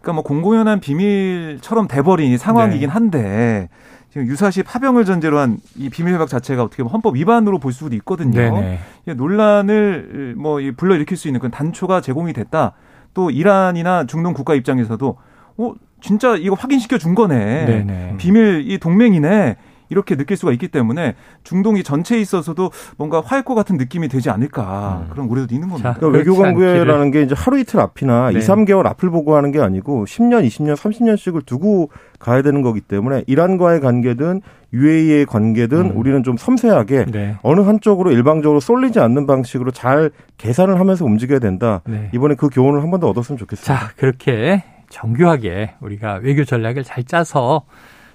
그러니까 0.00 0.12
뭐 0.14 0.23
공공연한 0.23 0.81
비밀처럼 0.81 1.88
돼버린 1.88 2.37
상황이긴 2.38 2.88
네. 2.88 2.93
한데 2.93 3.69
지금 4.11 4.26
유사시 4.26 4.62
파병을 4.62 5.05
전제로 5.05 5.38
한 5.38 5.59
이 5.76 5.90
비밀 5.90 6.14
협약 6.14 6.28
자체가 6.28 6.62
어떻게 6.62 6.83
보면 6.83 6.93
헌법 6.93 7.17
위반으로 7.17 7.59
볼 7.59 7.73
수도 7.73 7.95
있거든요. 7.97 8.33
네네. 8.33 8.78
논란을 9.17 10.35
뭐 10.37 10.61
불러일으킬 10.76 11.17
수 11.17 11.28
있는 11.28 11.40
그런 11.40 11.50
단초가 11.50 12.00
제공이 12.00 12.32
됐다. 12.32 12.73
또 13.15 13.30
이란이나 13.30 14.04
중동 14.06 14.32
국가 14.32 14.54
입장에서도 14.54 15.17
어 15.58 15.75
진짜 16.00 16.37
이거 16.37 16.54
확인시켜 16.54 16.99
준 16.99 17.15
거네. 17.15 17.65
네네. 17.67 18.15
비밀 18.19 18.71
이 18.71 18.78
동맹이네. 18.78 19.56
이렇게 19.89 20.17
느낄 20.17 20.37
수가 20.37 20.53
있기 20.53 20.69
때문에 20.69 21.15
중동이 21.45 21.83
전체에 21.83 22.21
있어서도 22.21 22.71
뭔가 22.97 23.21
화할 23.21 23.43
것 23.43 23.55
같은 23.55 23.77
느낌이 23.77 24.09
되지 24.09 24.31
않을까 24.31 25.05
음. 25.07 25.11
그런 25.13 25.27
우려도 25.29 25.55
있는 25.55 25.69
겁니다. 25.69 25.95
자, 25.95 25.99
그러니까 25.99 26.19
외교 26.19 26.37
관계라는 26.37 27.11
게 27.11 27.23
이제 27.23 27.35
하루 27.37 27.59
이틀 27.59 27.81
앞이나 27.81 28.31
네. 28.31 28.39
2, 28.39 28.43
3개월 28.43 28.87
앞을 28.87 29.11
보고 29.11 29.37
하는 29.37 29.51
게 29.53 29.61
아니고 29.61 30.05
10년, 30.05 30.47
20년, 30.47 30.77
30년씩을 30.77 31.47
두고 31.47 31.91
가야 32.19 32.43
되는 32.43 32.63
거기 32.63 32.81
때문에 32.81 33.25
이란과의 33.27 33.81
관계든 33.81 34.43
UAE의 34.73 35.25
관계든 35.27 35.93
음. 35.93 35.97
우리는 35.97 36.23
좀 36.23 36.37
섬세하게 36.37 37.07
네. 37.07 37.37
어느 37.43 37.61
한쪽으로 37.63 38.11
일방적으로 38.13 38.61
쏠리지 38.61 39.01
않는 39.01 39.27
방식으로 39.27 39.71
잘 39.71 40.11
계산을 40.37 40.79
하면서 40.79 41.05
움직여야 41.07 41.39
된다. 41.39 41.81
네. 41.87 42.11
이번에 42.13 42.35
그 42.35 42.49
교훈을 42.49 42.83
한 42.83 42.91
번 42.91 43.01
더 43.01 43.09
얻었으면 43.11 43.39
좋겠습니다. 43.39 43.75
자, 43.75 43.93
그렇게 43.97 44.65
정교하게 44.91 45.75
우리가 45.81 46.21
외교 46.23 46.45
전략을 46.45 46.83
잘 46.85 47.05
짜서 47.05 47.63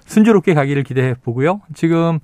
순조롭게 0.06 0.54
가기를 0.54 0.84
기대해 0.84 1.16
보고요. 1.16 1.62
지금 1.74 2.20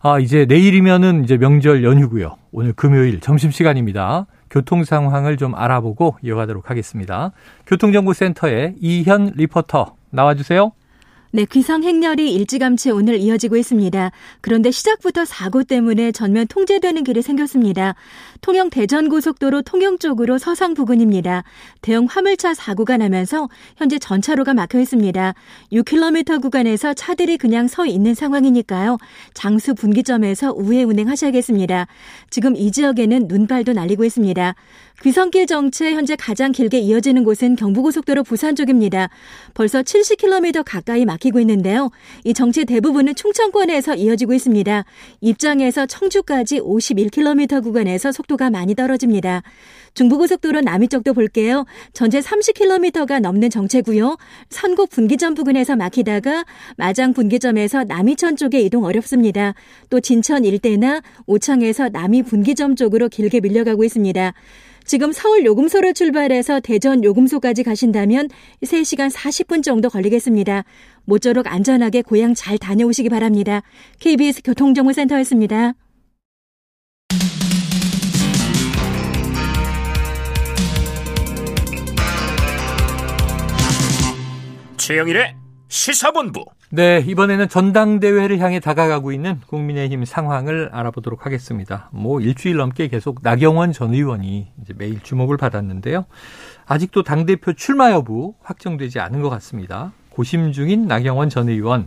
아 0.00 0.18
이제 0.18 0.46
내일이면은 0.46 1.24
이제 1.24 1.36
명절 1.36 1.84
연휴고요. 1.84 2.36
오늘 2.52 2.72
금요일 2.72 3.20
점심 3.20 3.50
시간입니다. 3.50 4.26
교통 4.50 4.84
상황을 4.84 5.36
좀 5.36 5.54
알아보고 5.54 6.16
이어가도록 6.22 6.70
하겠습니다. 6.70 7.32
교통정보센터의 7.66 8.74
이현 8.80 9.32
리포터 9.34 9.96
나와주세요. 10.10 10.72
네, 11.36 11.44
귀성 11.44 11.84
행렬이 11.84 12.32
일찌감치 12.32 12.90
오늘 12.92 13.18
이어지고 13.18 13.58
있습니다. 13.58 14.10
그런데 14.40 14.70
시작부터 14.70 15.26
사고 15.26 15.64
때문에 15.64 16.10
전면 16.10 16.46
통제되는 16.46 17.04
길이 17.04 17.20
생겼습니다. 17.20 17.94
통영 18.40 18.70
대전 18.70 19.10
고속도로 19.10 19.60
통영 19.60 19.98
쪽으로 19.98 20.38
서상 20.38 20.72
부근입니다. 20.72 21.44
대형 21.82 22.06
화물차 22.08 22.54
사고가 22.54 22.96
나면서 22.96 23.50
현재 23.76 23.98
전차로가 23.98 24.54
막혀 24.54 24.80
있습니다. 24.80 25.34
6km 25.72 26.40
구간에서 26.40 26.94
차들이 26.94 27.36
그냥 27.36 27.68
서 27.68 27.84
있는 27.84 28.14
상황이니까요. 28.14 28.96
장수 29.34 29.74
분기점에서 29.74 30.54
우회 30.56 30.84
운행하셔야겠습니다. 30.84 31.86
지금 32.30 32.56
이 32.56 32.72
지역에는 32.72 33.26
눈발도 33.28 33.74
날리고 33.74 34.06
있습니다. 34.06 34.54
귀성길 35.02 35.46
정체 35.46 35.92
현재 35.92 36.16
가장 36.16 36.52
길게 36.52 36.78
이어지는 36.78 37.22
곳은 37.22 37.54
경부고속도로 37.56 38.24
부산 38.24 38.56
쪽입니다. 38.56 39.10
벌써 39.52 39.82
70km 39.82 40.62
가까이 40.64 41.04
막히고 41.04 41.38
있는데요. 41.40 41.90
이 42.24 42.32
정체 42.32 42.64
대부분은 42.64 43.14
충청권에서 43.14 43.94
이어지고 43.94 44.32
있습니다. 44.32 44.84
입장에서 45.20 45.84
청주까지 45.84 46.60
51km 46.60 47.62
구간에서 47.62 48.10
속도가 48.10 48.48
많이 48.48 48.74
떨어집니다. 48.74 49.42
중부고속도로 49.92 50.62
남이 50.62 50.88
쪽도 50.88 51.12
볼게요. 51.12 51.66
전체 51.92 52.20
30km가 52.20 53.20
넘는 53.20 53.50
정체고요. 53.50 54.16
선곡 54.48 54.90
분기점 54.90 55.34
부근에서 55.34 55.76
막히다가 55.76 56.44
마장 56.76 57.12
분기점에서 57.12 57.84
남이천 57.84 58.36
쪽에 58.36 58.60
이동 58.60 58.84
어렵습니다. 58.84 59.54
또 59.90 60.00
진천 60.00 60.44
일대나 60.44 61.02
오창에서 61.26 61.90
남이 61.90 62.22
분기점 62.22 62.76
쪽으로 62.76 63.08
길게 63.08 63.40
밀려가고 63.40 63.84
있습니다. 63.84 64.32
지금 64.86 65.10
서울 65.10 65.44
요금소로 65.44 65.92
출발해서 65.92 66.60
대전 66.60 67.02
요금소까지 67.02 67.64
가신다면 67.64 68.28
3시간 68.62 69.10
40분 69.10 69.62
정도 69.62 69.90
걸리겠습니다. 69.90 70.64
모쪼록 71.04 71.48
안전하게 71.48 72.02
고향 72.02 72.34
잘 72.34 72.56
다녀오시기 72.56 73.08
바랍니다. 73.08 73.62
KBS 73.98 74.42
교통정보센터였습니다. 74.42 75.74
최영일의 84.76 85.34
시사본부. 85.68 86.44
네, 86.70 86.98
이번에는 87.06 87.48
전당대회를 87.48 88.40
향해 88.40 88.58
다가가고 88.58 89.12
있는 89.12 89.40
국민의힘 89.46 90.04
상황을 90.04 90.70
알아보도록 90.72 91.24
하겠습니다. 91.24 91.88
뭐 91.92 92.20
일주일 92.20 92.56
넘게 92.56 92.88
계속 92.88 93.20
나경원 93.22 93.72
전 93.72 93.94
의원이 93.94 94.48
이제 94.60 94.74
매일 94.76 95.00
주목을 95.00 95.36
받았는데요. 95.36 96.06
아직도 96.66 97.04
당대표 97.04 97.52
출마 97.52 97.92
여부 97.92 98.34
확정되지 98.42 98.98
않은 98.98 99.22
것 99.22 99.30
같습니다. 99.30 99.92
고심 100.10 100.50
중인 100.50 100.88
나경원 100.88 101.28
전 101.28 101.48
의원. 101.48 101.86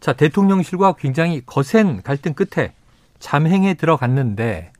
자, 0.00 0.12
대통령실과 0.12 0.94
굉장히 0.94 1.40
거센 1.46 2.02
갈등 2.02 2.34
끝에 2.34 2.72
잠행에 3.20 3.74
들어갔는데 3.74 4.72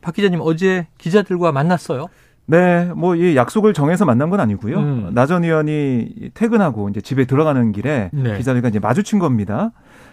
박 0.00 0.14
기자님 0.14 0.40
어제 0.42 0.86
기자들과 0.96 1.52
만났어요? 1.52 2.06
네, 2.50 2.90
뭐 2.96 3.14
이 3.14 3.36
약속을 3.36 3.72
정해서 3.74 4.04
만난 4.04 4.28
건 4.30 4.40
아니고요. 4.40 4.78
음. 4.78 5.10
나전 5.12 5.44
의원이 5.44 6.30
퇴근하고 6.34 6.88
이제 6.88 7.00
집에 7.00 7.24
들어가는 7.24 7.70
길에 7.72 8.10
네. 8.12 8.36
기자들과 8.36 8.68
이제 8.68 8.78
마주친 8.80 9.18
겁니다. 9.20 9.70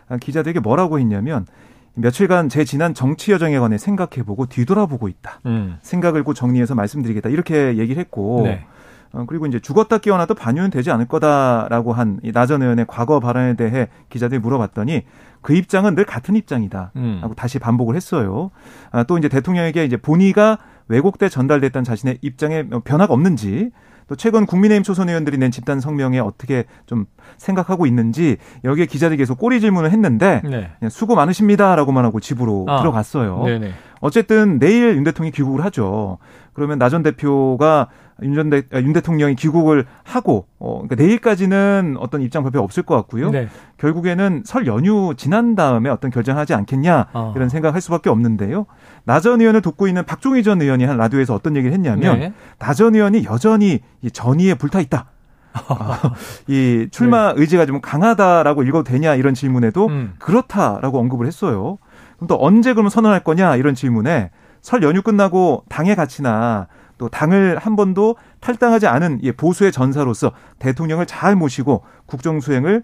아, 0.08 0.17
기자들에게 0.17 0.60
뭐라고 0.60 1.00
했냐면 1.00 1.45
며칠간 1.95 2.50
제 2.50 2.63
지난 2.63 2.93
정치 2.93 3.32
여정에 3.32 3.58
관해 3.58 3.78
생각해보고 3.80 4.45
뒤돌아보고 4.45 5.08
있다. 5.08 5.39
음. 5.47 5.78
생각을 5.82 6.23
꼭 6.23 6.36
정리해서 6.36 6.76
말씀드리겠다. 6.76 7.30
이렇게 7.30 7.78
얘기를 7.78 8.00
했고. 8.00 8.41
네. 8.43 8.65
어, 9.13 9.23
그리고 9.26 9.45
이제 9.47 9.60
죽었다 9.60 9.97
깨어나도 10.00 10.36
반유는 10.36 10.69
되지 10.69 10.91
않을 10.91 11.08
거다라고 11.08 11.93
한 11.93 12.19
나전 12.34 12.62
의원의 12.62 12.86
과거 12.89 13.19
발언에 13.21 13.56
대해 13.56 13.88
기자들이 14.10 14.39
물어봤더니 14.39 15.06
그 15.41 15.54
입장은 15.56 15.95
늘 15.95 16.04
같은 16.04 16.36
입장이다. 16.36 16.91
음. 16.97 17.19
하고 17.21 17.34
다시 17.34 17.58
반복을 17.58 17.95
했어요. 17.95 18.52
아, 18.91 19.04
또 19.04 19.17
이제 19.17 19.30
대통령에게 19.30 19.86
이제 19.86 19.95
본의가 19.97 20.58
왜곡돼 20.88 21.30
전달됐던 21.30 21.84
자신의 21.84 22.19
입장에 22.21 22.63
변화가 22.63 23.13
없는지 23.13 23.71
또 24.08 24.15
최근 24.15 24.45
국민의힘 24.45 24.84
초선 24.84 25.10
의원들이 25.10 25.38
낸 25.38 25.52
집단 25.52 25.80
성명에 25.80 26.19
어떻게 26.19 26.63
좀 26.86 27.06
생각하고 27.38 27.86
있는지 27.86 28.38
여기에 28.63 28.86
기자들이 28.86 29.17
계속 29.17 29.38
꼬리 29.38 29.60
질문을 29.60 29.91
했는데 29.91 30.41
네. 30.45 30.89
수고 30.89 31.15
많으십니다라고만 31.15 32.06
하고 32.06 32.19
집으로 32.19 32.65
아. 32.69 32.80
들어갔어요. 32.80 33.43
네네. 33.43 33.71
어쨌든 34.00 34.60
내일 34.60 34.96
윤 34.96 35.04
대통령이 35.04 35.32
귀국을 35.32 35.64
하죠. 35.66 36.18
그러면 36.54 36.80
나 36.80 36.90
전 36.90 37.04
대표가 37.04 37.88
윤, 38.24 38.34
전 38.34 38.50
대, 38.50 38.64
아, 38.74 38.80
윤 38.80 38.94
대통령이 38.94 39.36
귀국을 39.36 39.86
하고 40.04 40.48
어, 40.58 40.82
그러니까 40.84 40.96
내일까지는 40.96 41.98
어떤 42.00 42.22
입장 42.22 42.42
발표 42.42 42.60
없을 42.62 42.82
것 42.82 42.96
같고요. 42.96 43.30
네. 43.30 43.48
결국에는 43.78 44.42
설 44.44 44.66
연휴 44.66 45.14
지난 45.16 45.56
다음에 45.56 45.90
어떤 45.92 46.10
결정하지 46.10 46.56
않겠냐 46.56 47.08
어. 47.14 47.34
이런 47.36 47.48
생각할 47.50 47.80
수밖에 47.80 48.10
없는데요. 48.10 48.66
나 49.04 49.20
전 49.20 49.40
의원을 49.42 49.62
돕고 49.62 49.88
있는 49.88 50.04
박종희 50.04 50.42
전 50.42 50.62
의원이 50.62 50.84
한 50.86 50.98
라디오에서 50.98 51.36
어떤 51.36 51.56
얘기를 51.56 51.74
했냐면 51.74 52.20
네. 52.20 52.34
나전 52.58 52.96
의원이 52.96 53.26
여전히 53.26 53.82
이 54.02 54.10
전의에 54.10 54.56
불타 54.56 54.80
있다. 54.80 55.06
이 56.48 56.88
출마 56.92 57.34
네. 57.34 57.42
의지가 57.42 57.66
좀 57.66 57.82
강하다라고 57.82 58.64
읽어도 58.64 58.84
되냐 58.84 59.16
이런 59.16 59.34
질문에도 59.34 59.88
음. 59.88 60.14
그렇다라고 60.20 61.00
언급을 61.00 61.26
했어요. 61.28 61.78
그럼 62.17 62.27
또 62.27 62.38
언제 62.39 62.73
그러면 62.73 62.89
선언할 62.89 63.23
거냐 63.23 63.56
이런 63.56 63.73
질문에 63.75 64.32
설 64.62 64.84
연휴 64.84 65.01
끝나고 65.01 65.63
당의 65.69 65.95
가치나 65.95 66.67
또 66.97 67.10
당을 67.10 67.58
한 67.60 67.75
번도 67.75 68.15
탈당하지 68.39 68.88
않은 68.88 69.21
보수의 69.38 69.71
전사로서 69.71 70.32
대통령을 70.60 71.06
잘 71.06 71.36
모시고 71.36 71.84
국정 72.08 72.39
수행을 72.39 72.84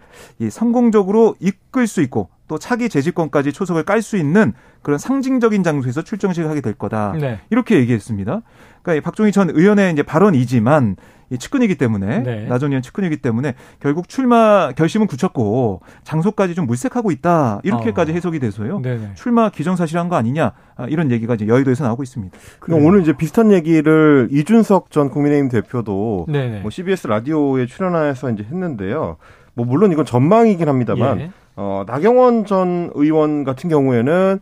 성공적으로 0.51 1.35
이끌 1.39 1.87
수 1.87 2.01
있고 2.01 2.29
또 2.47 2.59
차기 2.59 2.89
재집권까지 2.89 3.53
초석을 3.53 3.83
깔 3.83 4.03
수 4.03 4.17
있는 4.17 4.53
그런 4.83 4.99
상징적인 4.99 5.63
장소에서 5.63 6.03
출정식을 6.03 6.49
하게 6.49 6.61
될 6.61 6.73
거다. 6.73 7.13
네. 7.19 7.39
이렇게 7.49 7.77
얘기했습니다. 7.77 8.41
그러니까 8.83 9.03
박종희 9.03 9.31
전 9.31 9.49
의원의 9.49 9.93
이제 9.93 10.03
발언이지만 10.03 10.97
이 11.22 11.22
측근이기 11.37 11.75
때문에 11.75 12.23
네. 12.23 12.45
나전 12.47 12.71
의원 12.71 12.81
측근이기 12.81 13.17
때문에 13.17 13.55
결국 13.79 14.09
출마 14.09 14.71
결심은 14.71 15.07
굳혔고 15.07 15.81
장소까지 16.03 16.55
좀 16.55 16.65
물색하고 16.67 17.11
있다 17.11 17.61
이렇게까지 17.63 18.11
어. 18.11 18.15
해석이 18.15 18.39
돼서요. 18.39 18.81
네네. 18.81 19.11
출마 19.15 19.49
기정사실한 19.49 20.09
거 20.09 20.15
아니냐 20.15 20.53
아, 20.75 20.85
이런 20.87 21.11
얘기가 21.11 21.35
이제 21.35 21.47
여의도에서 21.47 21.83
나오고 21.83 22.03
있습니다. 22.03 22.37
그럼 22.59 22.85
오늘 22.85 23.01
이제 23.01 23.13
비슷한 23.13 23.51
얘기를 23.51 24.27
이준석 24.31 24.91
전 24.91 25.09
국민의힘 25.09 25.49
대표도 25.49 26.27
뭐 26.61 26.69
CBS 26.71 27.07
라디오에 27.07 27.65
출연해서 27.65 28.31
이제 28.31 28.43
했는데요. 28.43 29.17
뭐 29.53 29.65
물론 29.65 29.91
이건 29.91 30.05
전망이긴 30.05 30.67
합니다만 30.67 31.19
예. 31.19 31.31
어, 31.55 31.83
나경원 31.85 32.45
전 32.45 32.89
의원 32.95 33.43
같은 33.43 33.69
경우에는 33.69 34.39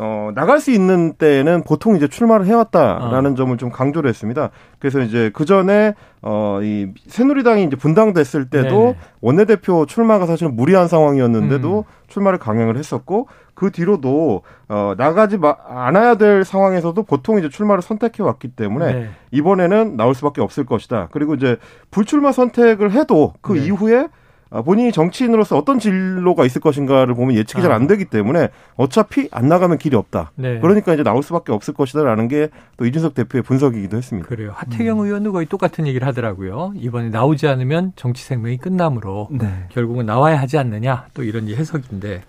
어, 0.00 0.30
나갈 0.34 0.60
수 0.60 0.70
있는 0.70 1.14
때에는 1.14 1.62
보통 1.64 1.96
이제 1.96 2.06
출마를 2.08 2.46
해왔다라는 2.46 3.32
어. 3.32 3.34
점을 3.34 3.56
좀 3.56 3.70
강조를 3.70 4.08
했습니다. 4.08 4.50
그래서 4.78 5.00
이제 5.00 5.30
그 5.34 5.44
전에, 5.44 5.94
어, 6.22 6.60
이 6.62 6.92
새누리당이 7.06 7.64
이제 7.64 7.76
분당됐을 7.76 8.48
때도 8.50 8.68
네네. 8.68 8.96
원내대표 9.20 9.86
출마가 9.86 10.26
사실 10.26 10.48
무리한 10.48 10.88
상황이었는데도 10.88 11.78
음. 11.78 11.82
출마를 12.08 12.38
강행을 12.38 12.76
했었고, 12.76 13.28
그 13.54 13.70
뒤로도, 13.70 14.42
어, 14.68 14.94
나가지 14.96 15.36
마, 15.36 15.56
않아야 15.66 16.14
될 16.14 16.44
상황에서도 16.44 17.02
보통 17.02 17.38
이제 17.38 17.48
출마를 17.48 17.82
선택해 17.82 18.22
왔기 18.22 18.48
때문에 18.48 18.92
네. 18.92 19.10
이번에는 19.32 19.96
나올 19.96 20.14
수밖에 20.14 20.40
없을 20.40 20.64
것이다. 20.64 21.08
그리고 21.10 21.34
이제 21.34 21.56
불출마 21.90 22.32
선택을 22.32 22.92
해도 22.92 23.32
그 23.40 23.54
네. 23.54 23.66
이후에 23.66 23.98
아, 24.00 24.08
본인이 24.64 24.92
정치인으로서 24.92 25.56
어떤 25.58 25.78
진로가 25.78 26.44
있을 26.44 26.60
것인가를 26.60 27.14
보면 27.14 27.36
예측이 27.36 27.62
잘 27.62 27.70
안 27.72 27.86
되기 27.86 28.06
때문에 28.06 28.48
어차피 28.76 29.28
안 29.30 29.48
나가면 29.48 29.78
길이 29.78 29.94
없다. 29.96 30.32
네. 30.36 30.58
그러니까 30.60 30.94
이제 30.94 31.02
나올 31.02 31.22
수밖에 31.22 31.52
없을 31.52 31.74
것이다라는 31.74 32.28
게 32.28 32.48
또 32.78 32.86
이준석 32.86 33.14
대표의 33.14 33.42
분석이기도 33.42 33.96
했습니다. 33.96 34.28
그래요. 34.28 34.52
하태경 34.54 35.00
음. 35.00 35.04
의원도 35.04 35.32
거의 35.32 35.46
똑같은 35.46 35.86
얘기를 35.86 36.06
하더라고요. 36.06 36.72
이번에 36.76 37.08
나오지 37.10 37.48
않으면 37.48 37.92
정치 37.96 38.24
생명이 38.24 38.58
끝나므로 38.58 39.28
네. 39.32 39.66
결국은 39.70 40.06
나와야 40.06 40.40
하지 40.40 40.58
않느냐 40.58 41.06
또 41.12 41.24
이런 41.24 41.48
해석인데 41.48 42.22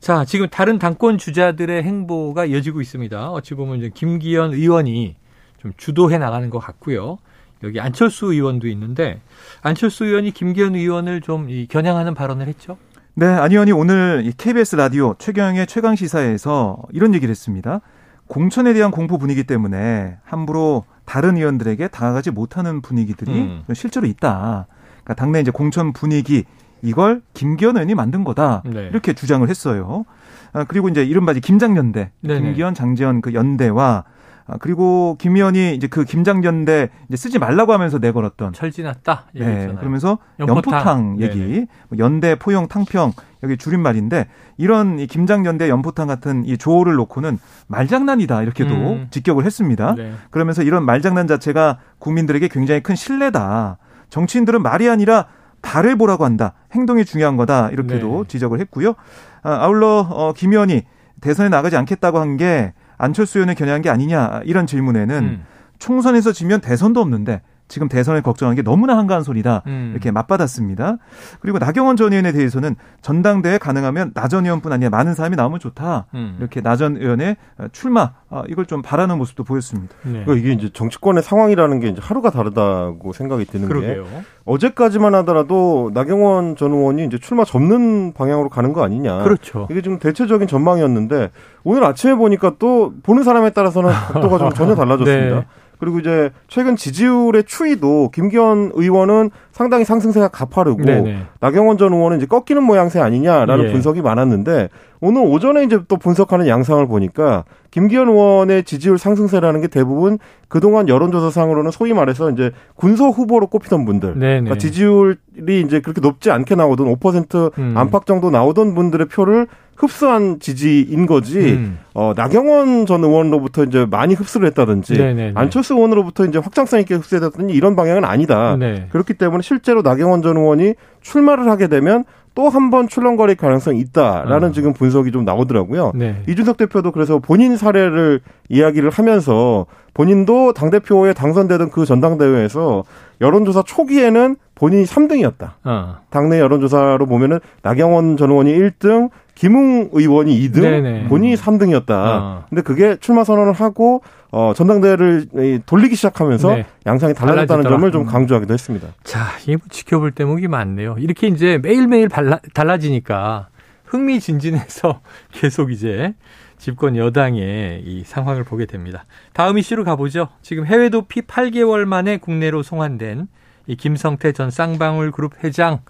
자 0.00 0.24
지금 0.26 0.48
다른 0.48 0.78
당권 0.78 1.16
주자들의 1.18 1.82
행보가 1.82 2.44
이어지고 2.44 2.80
있습니다. 2.82 3.30
어찌 3.32 3.54
보면 3.54 3.78
이제 3.78 3.90
김기현 3.92 4.52
의원이 4.52 5.16
좀 5.58 5.72
주도해 5.76 6.18
나가는 6.18 6.48
것 6.50 6.58
같고요. 6.58 7.18
여기 7.62 7.80
안철수 7.80 8.32
의원도 8.32 8.68
있는데 8.68 9.20
안철수 9.62 10.04
의원이 10.04 10.30
김기현 10.32 10.74
의원을 10.74 11.20
좀 11.20 11.48
겨냥하는 11.68 12.14
발언을 12.14 12.46
했죠. 12.48 12.78
네, 13.14 13.26
안 13.26 13.50
의원이 13.50 13.72
오늘 13.72 14.32
KBS 14.36 14.76
라디오 14.76 15.14
최경영의 15.18 15.66
최강 15.66 15.96
시사에서 15.96 16.82
이런 16.92 17.14
얘기를 17.14 17.30
했습니다. 17.30 17.80
공천에 18.28 18.72
대한 18.72 18.90
공포 18.90 19.18
분위기 19.18 19.44
때문에 19.44 20.18
함부로 20.24 20.84
다른 21.04 21.36
의원들에게 21.36 21.88
다가가지 21.88 22.30
못하는 22.30 22.80
분위기들이 22.80 23.32
음. 23.32 23.64
실제로 23.74 24.06
있다. 24.06 24.66
그러니까 25.02 25.14
당내 25.14 25.40
이제 25.40 25.50
공천 25.50 25.92
분위기 25.92 26.44
이걸 26.82 27.20
김기현 27.34 27.76
의원이 27.76 27.94
만든 27.94 28.24
거다. 28.24 28.62
네. 28.64 28.88
이렇게 28.90 29.12
주장을 29.12 29.46
했어요. 29.48 30.04
아, 30.52 30.64
그리고 30.64 30.88
이제 30.88 31.04
이른바 31.04 31.32
김장연대, 31.32 32.12
네네. 32.20 32.40
김기현, 32.40 32.74
장재현 32.74 33.20
그 33.20 33.34
연대와 33.34 34.04
아, 34.06 34.19
그리고 34.58 35.16
김 35.18 35.36
의원이 35.36 35.74
이제 35.74 35.86
그 35.86 36.04
김장전대 36.04 36.90
이제 37.08 37.16
쓰지 37.16 37.38
말라고 37.38 37.72
하면서 37.72 37.98
내걸었던 37.98 38.52
철지났다. 38.52 39.26
네, 39.34 39.74
그러면서 39.78 40.18
연포탕, 40.38 40.72
연포탕 40.72 41.20
얘기, 41.20 41.38
네네. 41.38 41.66
뭐 41.88 41.98
연대, 41.98 42.34
포용, 42.34 42.66
탕평 42.66 43.12
여기 43.42 43.56
줄임말인데 43.56 44.26
이런 44.56 44.98
이 44.98 45.06
김장전대, 45.06 45.68
연포탕 45.68 46.06
같은 46.06 46.44
이 46.44 46.58
조어를 46.58 46.94
놓고는 46.94 47.38
말장난이다 47.68 48.42
이렇게도 48.42 48.74
음. 48.74 49.06
직격을 49.10 49.44
했습니다. 49.44 49.94
네. 49.94 50.12
그러면서 50.30 50.62
이런 50.62 50.84
말장난 50.84 51.26
자체가 51.26 51.78
국민들에게 51.98 52.48
굉장히 52.48 52.82
큰 52.82 52.94
신뢰다. 52.94 53.78
정치인들은 54.10 54.62
말이 54.62 54.88
아니라 54.88 55.26
달을 55.62 55.96
보라고 55.96 56.24
한다. 56.24 56.54
행동이 56.72 57.04
중요한 57.04 57.36
거다. 57.36 57.68
이렇게도 57.70 58.24
네. 58.24 58.28
지적을 58.28 58.60
했고요. 58.60 58.94
아, 59.42 59.64
아울러 59.64 60.06
어, 60.10 60.32
김 60.34 60.52
의원이 60.52 60.82
대선에 61.20 61.48
나가지 61.48 61.76
않겠다고 61.76 62.18
한게 62.18 62.72
안철수 63.00 63.38
의원을 63.38 63.54
겨냥한 63.54 63.82
게 63.82 63.88
아니냐 63.90 64.42
이런 64.44 64.66
질문에는 64.66 65.24
음. 65.24 65.42
총선에서 65.78 66.32
지면 66.32 66.60
대선도 66.60 67.00
없는데 67.00 67.40
지금 67.70 67.88
대선을 67.88 68.20
걱정하는 68.20 68.56
게 68.56 68.62
너무나 68.62 68.98
한가한 68.98 69.22
소리다 69.22 69.62
음. 69.66 69.90
이렇게 69.92 70.10
맞받았습니다. 70.10 70.98
그리고 71.40 71.58
나경원 71.58 71.96
전 71.96 72.12
의원에 72.12 72.32
대해서는 72.32 72.74
전당대회 73.00 73.56
가능하면 73.58 74.10
나 74.12 74.28
전 74.28 74.44
의원뿐 74.44 74.70
아니라 74.72 74.90
많은 74.90 75.14
사람이 75.14 75.36
나오면 75.36 75.60
좋다 75.60 76.06
음. 76.14 76.36
이렇게 76.38 76.60
나 76.60 76.76
전 76.76 76.96
의원의 76.96 77.36
출마 77.72 78.12
아, 78.28 78.42
이걸 78.48 78.66
좀 78.66 78.80
바라는 78.82 79.18
모습도 79.18 79.42
보였습니다. 79.44 79.94
네. 80.04 80.24
그러니까 80.24 80.34
이게 80.34 80.52
이제 80.52 80.70
정치권의 80.72 81.22
상황이라는 81.22 81.80
게 81.80 81.88
이제 81.88 82.00
하루가 82.02 82.30
다르다고 82.30 83.12
생각이 83.12 83.44
드는 83.46 83.66
그러게요. 83.68 84.04
게 84.04 84.10
어제까지만 84.44 85.14
하더라도 85.16 85.90
나경원 85.94 86.56
전 86.56 86.72
의원이 86.72 87.04
이제 87.06 87.18
출마 87.18 87.44
접는 87.44 88.12
방향으로 88.14 88.48
가는 88.48 88.72
거 88.72 88.82
아니냐. 88.84 89.22
그렇죠. 89.22 89.66
이게 89.70 89.80
좀 89.82 89.98
대체적인 89.98 90.48
전망이었는데 90.48 91.30
오늘 91.64 91.84
아침에 91.84 92.14
보니까 92.14 92.52
또 92.58 92.94
보는 93.02 93.22
사람에 93.22 93.50
따라서는 93.50 93.90
각도가 94.12 94.38
좀 94.38 94.50
전혀 94.50 94.74
달라졌습니다. 94.74 95.36
네. 95.40 95.46
그리고 95.80 95.98
이제 95.98 96.30
최근 96.46 96.76
지지율의 96.76 97.44
추이도 97.44 98.10
김기현 98.14 98.72
의원은 98.74 99.30
상당히 99.60 99.84
상승세가 99.84 100.28
가파르고 100.28 100.84
네네. 100.84 101.18
나경원 101.38 101.76
전 101.76 101.92
의원은 101.92 102.16
이제 102.16 102.24
꺾이는 102.24 102.62
모양새 102.62 102.98
아니냐라는 102.98 103.66
예. 103.66 103.72
분석이 103.72 104.00
많았는데 104.00 104.70
오늘 105.02 105.20
오전에 105.20 105.64
이제 105.64 105.78
또 105.86 105.98
분석하는 105.98 106.48
양상을 106.48 106.86
보니까 106.86 107.44
김기현 107.70 108.08
의원의 108.08 108.64
지지율 108.64 108.96
상승세라는 108.96 109.60
게 109.60 109.66
대부분 109.66 110.18
그동안 110.48 110.88
여론조사상으로는 110.88 111.72
소위 111.72 111.92
말해서 111.92 112.30
이제 112.30 112.52
군소 112.74 113.10
후보로 113.10 113.48
꼽히던 113.48 113.84
분들 113.84 114.14
그러니까 114.14 114.56
지지율이 114.56 115.18
이제 115.66 115.80
그렇게 115.80 116.00
높지 116.00 116.30
않게 116.30 116.54
나오던 116.54 116.94
5% 116.94 117.58
음. 117.58 117.74
안팎 117.76 118.06
정도 118.06 118.30
나오던 118.30 118.74
분들의 118.74 119.08
표를 119.08 119.46
흡수한 119.80 120.38
지지인 120.40 121.06
거지. 121.06 121.38
음. 121.38 121.78
어, 121.94 122.12
나경원 122.14 122.84
전 122.84 123.02
의원으로부터 123.02 123.64
이제 123.64 123.86
많이 123.90 124.12
흡수를 124.12 124.46
했다든지 124.48 124.92
네네네. 124.92 125.32
안철수 125.34 125.74
의원으로부터 125.74 126.26
이제 126.26 126.38
확장성 126.38 126.80
있게 126.80 126.94
흡수했다든지 126.96 127.54
이런 127.54 127.76
방향은 127.76 128.04
아니다. 128.04 128.56
네. 128.58 128.88
그렇기 128.90 129.14
때문에 129.14 129.40
실제로 129.50 129.82
나경원 129.82 130.22
전 130.22 130.36
의원이 130.36 130.74
출마를 131.00 131.50
하게 131.50 131.66
되면 131.66 132.04
또 132.36 132.48
한 132.48 132.70
번 132.70 132.86
출렁거릴 132.88 133.34
가능성이 133.34 133.80
있다라는 133.80 134.50
어. 134.50 134.52
지금 134.52 134.72
분석이 134.72 135.10
좀 135.10 135.24
나오더라고요. 135.24 135.90
네. 135.96 136.22
이준석 136.28 136.56
대표도 136.56 136.92
그래서 136.92 137.18
본인 137.18 137.56
사례를 137.56 138.20
이야기를 138.48 138.90
하면서 138.90 139.66
본인도 139.94 140.52
당대표에 140.52 141.12
당선되던 141.12 141.70
그 141.70 141.84
전당대회에서 141.84 142.84
여론조사 143.20 143.64
초기에는 143.66 144.36
본인이 144.54 144.84
3등이었다. 144.84 145.50
어. 145.64 145.96
당내 146.10 146.38
여론조사로 146.38 147.04
보면은 147.06 147.40
나경원 147.62 148.16
전 148.16 148.30
의원이 148.30 148.56
1등, 148.56 149.10
김웅 149.40 149.88
의원이 149.92 150.38
2등, 150.38 150.60
네네. 150.60 151.04
본인이 151.08 151.34
3등이었다. 151.34 151.90
어. 151.90 152.44
근데 152.50 152.60
그게 152.60 152.96
출마 153.00 153.24
선언을 153.24 153.54
하고 153.54 154.02
어, 154.30 154.52
전당대회를 154.54 155.62
돌리기 155.64 155.96
시작하면서 155.96 156.56
네. 156.56 156.66
양상이 156.84 157.14
달라졌다는. 157.14 157.62
점을 157.62 157.90
좀 157.90 158.02
음. 158.02 158.06
강조하기도 158.06 158.52
했습니다. 158.52 158.88
자, 159.02 159.28
이게 159.44 159.56
뭐 159.56 159.62
지켜볼 159.70 160.10
대목이 160.10 160.46
많네요. 160.46 160.96
이렇게 160.98 161.26
이제 161.28 161.56
매일매일 161.56 162.10
달라, 162.10 162.38
달라지니까 162.52 163.48
흥미진진해서 163.86 165.00
계속 165.32 165.72
이제 165.72 166.12
집권 166.58 166.98
여당의 166.98 167.82
이 167.82 168.04
상황을 168.04 168.44
보게 168.44 168.66
됩니다. 168.66 169.06
다음 169.32 169.56
이슈로 169.56 169.84
가보죠. 169.84 170.28
지금 170.42 170.66
해외 170.66 170.90
도피 170.90 171.22
8개월 171.22 171.86
만에 171.86 172.18
국내로 172.18 172.62
송환된 172.62 173.26
이 173.68 173.76
김성태 173.76 174.32
전 174.32 174.50
쌍방울 174.50 175.12
그룹 175.12 175.42
회장. 175.42 175.80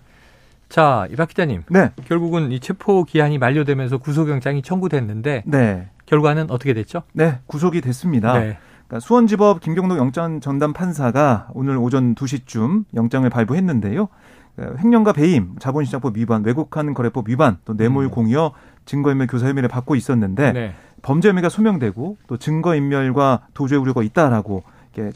자, 0.71 1.07
이박 1.11 1.29
기자님. 1.29 1.65
네. 1.69 1.91
결국은 2.07 2.53
이 2.53 2.61
체포 2.61 3.03
기한이 3.05 3.39
만료되면서 3.39 3.99
구속영장이 3.99 4.63
청구됐는데 4.63 5.43
네. 5.45 5.89
결과는 6.07 6.51
어떻게 6.51 6.73
됐죠? 6.73 7.03
네, 7.13 7.41
구속이 7.47 7.81
됐습니다. 7.81 8.35
네. 8.35 8.57
그러니까 8.87 9.01
수원지법 9.01 9.61
김경록 9.61 9.99
영장 9.99 10.41
전담 10.41 10.73
판사가 10.73 11.49
오늘 11.55 11.77
오전 11.77 12.15
2시쯤 12.15 12.85
영장을 12.95 13.29
발부했는데요. 13.29 14.09
그러니까 14.55 14.81
횡령과 14.81 15.13
배임, 15.13 15.57
자본시장법 15.59 16.17
위반, 16.17 16.45
왜곡하는 16.45 16.95
거래법 16.95 17.29
위반, 17.29 17.59
또 17.65 17.77
뇌물 17.77 18.05
음. 18.05 18.11
공여, 18.11 18.53
증거인멸 18.85 19.27
교사 19.27 19.49
혐의를 19.49 19.69
받고 19.69 19.97
있었는데 19.97 20.53
네. 20.53 20.75
범죄 21.03 21.29
혐의가 21.29 21.49
소명되고 21.49 22.17
또 22.29 22.37
증거인멸과 22.37 23.49
도주의 23.55 23.81
우려가 23.81 24.03
있다라고 24.05 24.63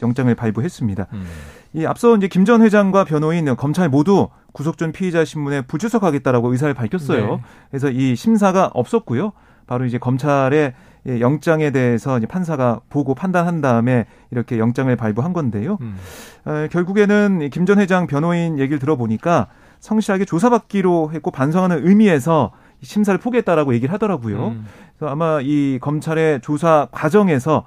영장을 0.01 0.33
발부했습니다. 0.35 1.07
음. 1.13 1.25
이 1.75 1.85
앞서 1.85 2.15
이제 2.15 2.27
김 2.27 2.45
전 2.45 2.61
회장과 2.61 3.03
변호인 3.05 3.55
검찰 3.55 3.89
모두 3.89 4.29
구속 4.53 4.77
전 4.77 4.91
피의자 4.91 5.25
신문에 5.25 5.61
불출석하겠다라고 5.61 6.51
의사를 6.51 6.73
밝혔어요. 6.73 7.27
네. 7.27 7.41
그래서 7.69 7.89
이 7.89 8.15
심사가 8.15 8.69
없었고요. 8.73 9.33
바로 9.67 9.85
이제 9.85 9.97
검찰의 9.97 10.73
영장에 11.19 11.71
대해서 11.71 12.17
이제 12.17 12.27
판사가 12.27 12.81
보고 12.89 13.13
판단한 13.15 13.61
다음에 13.61 14.05
이렇게 14.31 14.57
영장을 14.59 14.95
발부한 14.95 15.33
건데요. 15.33 15.77
음. 15.81 15.95
어, 16.45 16.67
결국에는 16.71 17.49
김 17.51 17.65
전 17.65 17.79
회장 17.79 18.05
변호인 18.07 18.59
얘기를 18.59 18.79
들어보니까 18.79 19.47
성실하게 19.79 20.25
조사받기로 20.25 21.11
했고 21.13 21.31
반성하는 21.31 21.87
의미에서 21.87 22.51
심사를 22.83 23.17
포기했다라고 23.19 23.73
얘기를 23.73 23.91
하더라고요. 23.93 24.47
음. 24.49 24.65
그래서 24.97 25.11
아마 25.11 25.39
이 25.41 25.79
검찰의 25.81 26.41
조사 26.41 26.87
과정에서 26.91 27.57
어, 27.57 27.63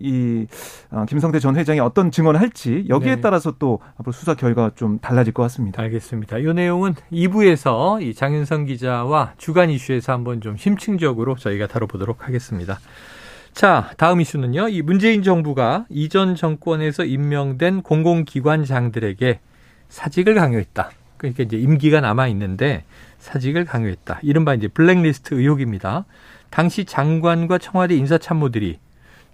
이 0.00 0.46
어, 0.90 1.04
김성태 1.06 1.40
전 1.40 1.56
회장이 1.56 1.80
어떤 1.80 2.10
증언을 2.10 2.40
할지 2.40 2.84
여기에 2.88 3.16
네. 3.16 3.20
따라서 3.20 3.54
또 3.58 3.80
앞으로 3.96 4.12
수사 4.12 4.34
결과가 4.34 4.72
좀 4.76 4.98
달라질 4.98 5.32
것 5.32 5.42
같습니다. 5.44 5.82
알겠습니다. 5.82 6.38
이 6.38 6.44
내용은 6.54 6.94
2부에서 7.12 8.00
이 8.02 8.14
장윤성 8.14 8.66
기자와 8.66 9.34
주간 9.38 9.70
이슈에서 9.70 10.12
한번 10.12 10.40
좀 10.40 10.56
심층적으로 10.56 11.36
저희가 11.36 11.66
다뤄보도록 11.66 12.26
하겠습니다. 12.26 12.78
자, 13.52 13.90
다음 13.98 14.20
이슈는요. 14.20 14.68
이 14.68 14.82
문재인 14.82 15.22
정부가 15.22 15.84
이전 15.90 16.34
정권에서 16.34 17.04
임명된 17.04 17.82
공공기관장들에게 17.82 19.40
사직을 19.88 20.34
강요했다. 20.34 20.90
그러니까 21.18 21.42
이제 21.42 21.56
임기가 21.56 22.00
남아 22.00 22.28
있는데 22.28 22.84
사직을 23.18 23.64
강요했다. 23.64 24.20
이른바 24.22 24.54
이제 24.54 24.68
블랙리스트 24.68 25.34
의혹입니다. 25.34 26.06
당시 26.50 26.84
장관과 26.84 27.58
청와대 27.58 27.94
인사참모들이 27.94 28.78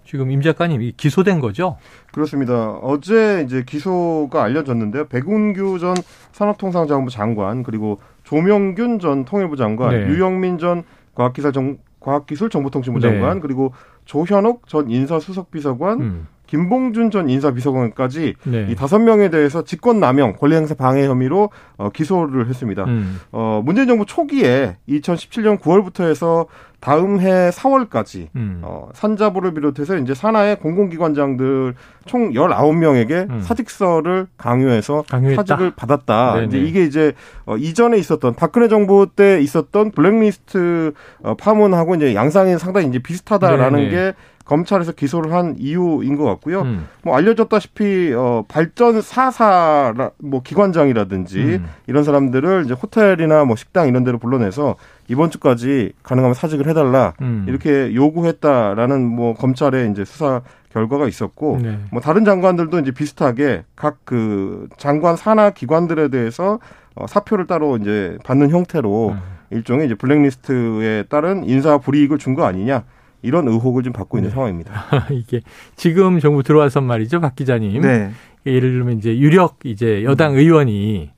지금 0.09 0.31
임 0.31 0.41
작가님이 0.41 0.93
기소된 0.97 1.39
거죠? 1.39 1.77
그렇습니다. 2.11 2.71
어제 2.81 3.43
이제 3.45 3.63
기소가 3.63 4.43
알려졌는데요. 4.43 5.07
백운규 5.07 5.77
전 5.77 5.93
산업통상자원부 6.31 7.11
장관 7.11 7.61
그리고 7.61 7.99
조명균 8.23 8.97
전 8.97 9.23
통일부 9.23 9.55
장관, 9.55 9.91
네. 9.91 10.07
유영민 10.07 10.57
전 10.57 10.81
과학기술 11.13 11.51
정, 11.51 11.77
과학기술정보통신부 11.99 12.99
장관 13.01 13.35
네. 13.35 13.39
그리고 13.39 13.71
조현옥 14.05 14.67
전 14.67 14.89
인사수석비서관 14.89 16.01
음. 16.01 16.27
김봉준 16.49 17.11
전 17.11 17.29
인사비서관까지 17.29 18.33
네. 18.45 18.67
이 18.69 18.75
다섯 18.75 18.97
명에 18.97 19.29
대해서 19.29 19.63
직권남용, 19.63 20.33
권리행사 20.39 20.73
방해 20.73 21.05
혐의로 21.05 21.51
어, 21.77 21.89
기소를 21.89 22.49
했습니다. 22.49 22.85
음. 22.85 23.19
어, 23.31 23.61
문재인 23.63 23.87
정부 23.87 24.07
초기에 24.07 24.77
2017년 24.89 25.59
9월부터 25.59 26.09
해서 26.09 26.47
다음 26.79 27.19
해 27.19 27.51
4월까지 27.51 28.29
음. 28.35 28.61
어, 28.63 28.89
산자부를 28.93 29.53
비롯해서 29.53 29.97
이제 29.97 30.15
산하의 30.15 30.59
공공기관장들 30.59 31.75
총 32.05 32.31
19명에게 32.31 33.29
음. 33.29 33.41
사직서를 33.41 34.25
강요해서 34.37 35.03
강요했다? 35.07 35.43
사직을 35.43 35.71
받았다. 35.75 36.33
네네. 36.35 36.47
이제 36.47 36.57
이게 36.57 36.83
이제 36.83 37.13
어, 37.45 37.57
이전에 37.57 37.97
있었던 37.99 38.33
박근혜 38.33 38.67
정부 38.69 39.07
때 39.13 39.39
있었던 39.39 39.91
블랙리스트 39.91 40.93
어, 41.21 41.35
파문하고 41.35 41.93
이제 41.93 42.15
양상이 42.15 42.57
상당히 42.57 42.87
이제 42.87 42.97
비슷하다라는 42.97 43.79
네네. 43.79 43.91
게 43.91 44.13
검찰에서 44.49 44.93
기소를 44.93 45.31
한 45.31 45.55
이유인 45.59 46.17
것 46.17 46.23
같고요. 46.25 46.61
음. 46.63 46.87
뭐 47.03 47.15
알려졌다시피 47.15 48.13
어 48.17 48.43
발전 48.47 48.99
사사 49.01 49.93
뭐 50.17 50.41
기관장이라든지 50.41 51.39
음. 51.39 51.67
이런 51.85 52.03
사람들을 52.03 52.63
이제 52.65 52.73
호텔이나 52.73 53.45
뭐 53.45 53.55
식당 53.55 53.87
이런 53.87 54.03
데로 54.03 54.17
불러내서 54.17 54.75
이번 55.07 55.29
주까지 55.29 55.93
가능하면 56.01 56.33
사직을 56.33 56.67
해달라 56.67 57.13
음. 57.21 57.45
이렇게 57.47 57.93
요구했다라는 57.93 59.05
뭐 59.05 59.35
검찰의 59.35 59.91
이제 59.91 60.03
수사 60.03 60.41
결과가 60.73 61.07
있었고 61.07 61.59
네. 61.61 61.77
뭐 61.91 62.01
다른 62.01 62.25
장관들도 62.25 62.79
이제 62.79 62.91
비슷하게 62.91 63.63
각 63.75 63.97
그 64.03 64.67
장관 64.77 65.15
산하 65.15 65.51
기관들에 65.51 66.07
대해서 66.07 66.59
어 66.95 67.05
사표를 67.05 67.45
따로 67.45 67.77
이제 67.77 68.17
받는 68.23 68.49
형태로 68.49 69.09
음. 69.09 69.19
일종의 69.51 69.85
이제 69.85 69.93
블랙리스트에 69.95 71.03
따른 71.09 71.43
인사 71.47 71.77
불이익을 71.77 72.17
준 72.17 72.33
거 72.33 72.45
아니냐 72.45 72.83
이런 73.21 73.47
의혹을 73.47 73.83
좀 73.83 73.93
받고 73.93 74.17
있는 74.17 74.29
네. 74.29 74.33
상황입니다. 74.33 74.85
이게 75.11 75.41
지금 75.75 76.19
정부 76.19 76.43
들어와서 76.43 76.81
말이죠, 76.81 77.19
박 77.19 77.35
기자님. 77.35 77.81
네. 77.81 78.11
예를 78.45 78.71
들면 78.71 78.97
이제 78.97 79.17
유력 79.17 79.59
이제 79.65 80.03
여당 80.03 80.33
음. 80.33 80.37
의원이 80.37 81.11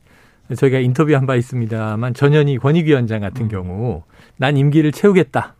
저희가 0.55 0.79
인터뷰한 0.79 1.25
바 1.27 1.35
있습니다만 1.35 2.13
전현희 2.13 2.57
권익위원장 2.57 3.21
같은 3.21 3.43
음. 3.45 3.47
경우 3.49 4.03
난 4.37 4.57
임기를 4.57 4.91
채우겠다. 4.91 5.55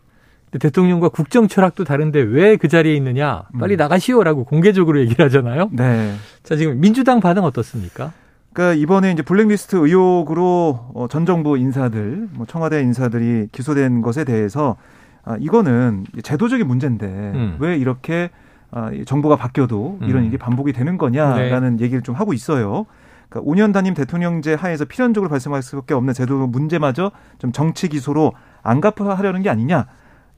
대통령과 0.58 1.08
국정 1.08 1.48
철학도 1.48 1.84
다른데 1.84 2.20
왜 2.20 2.56
그 2.56 2.68
자리에 2.68 2.94
있느냐? 2.96 3.44
빨리 3.58 3.74
음. 3.74 3.78
나가시오라고 3.78 4.44
공개적으로 4.44 5.00
얘기를 5.00 5.24
하잖아요. 5.24 5.70
네. 5.72 6.12
자, 6.42 6.56
지금 6.56 6.78
민주당 6.78 7.20
반응 7.20 7.44
어떻습니까? 7.44 8.12
그러니까 8.52 8.78
이번에 8.78 9.12
이제 9.12 9.22
블랙리스트 9.22 9.76
의혹으로 9.76 10.90
어, 10.94 11.06
전 11.08 11.24
정부 11.24 11.56
인사들, 11.56 12.28
뭐 12.32 12.44
청와대 12.44 12.82
인사들이 12.82 13.48
기소된 13.50 14.02
것에 14.02 14.24
대해서 14.24 14.76
아, 15.24 15.36
이거는 15.38 16.06
제도적인 16.22 16.66
문제인데 16.66 17.06
음. 17.06 17.56
왜 17.58 17.76
이렇게 17.76 18.30
아, 18.70 18.90
정부가 19.06 19.36
바뀌어도 19.36 19.98
이런 20.02 20.22
음. 20.22 20.28
일이 20.28 20.38
반복이 20.38 20.72
되는 20.72 20.96
거냐라는 20.98 21.76
네. 21.76 21.84
얘기를 21.84 22.02
좀 22.02 22.14
하고 22.14 22.32
있어요. 22.32 22.86
그러니까 23.28 23.50
5년 23.50 23.72
단임 23.72 23.94
대통령제 23.94 24.54
하에서 24.54 24.84
필연적으로 24.84 25.28
발생할 25.30 25.62
수밖에 25.62 25.94
없는 25.94 26.14
제도 26.14 26.46
문제마저 26.46 27.12
좀 27.38 27.52
정치 27.52 27.88
기소로 27.88 28.32
안 28.62 28.80
갚아하려는 28.80 29.42
게 29.42 29.50
아니냐. 29.50 29.86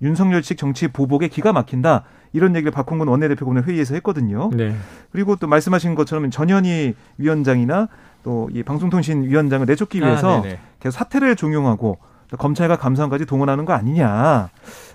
윤석열식 0.03 0.59
정치 0.59 0.89
보복에 0.89 1.29
기가 1.29 1.53
막힌다. 1.53 2.05
이런 2.33 2.57
얘기를 2.57 2.73
박홍근 2.73 3.07
원내대표가 3.07 3.51
오늘 3.51 3.65
회의에서 3.65 3.95
했거든요. 3.95 4.51
네. 4.53 4.75
그리고 5.13 5.37
또 5.37 5.47
말씀하신 5.47 5.95
것처럼 5.95 6.31
전현희 6.31 6.95
위원장이나 7.19 7.89
또 8.25 8.49
이 8.51 8.63
방송통신위원장을 8.63 9.67
내쫓기 9.67 10.03
아, 10.03 10.07
위해서 10.07 10.39
아, 10.39 10.43
계속 10.81 10.99
사태를 10.99 11.37
종용하고 11.37 11.99
검찰과 12.39 12.77
감사원까지 12.77 13.27
동원하는 13.27 13.65
거 13.65 13.73
아니냐. 13.73 14.51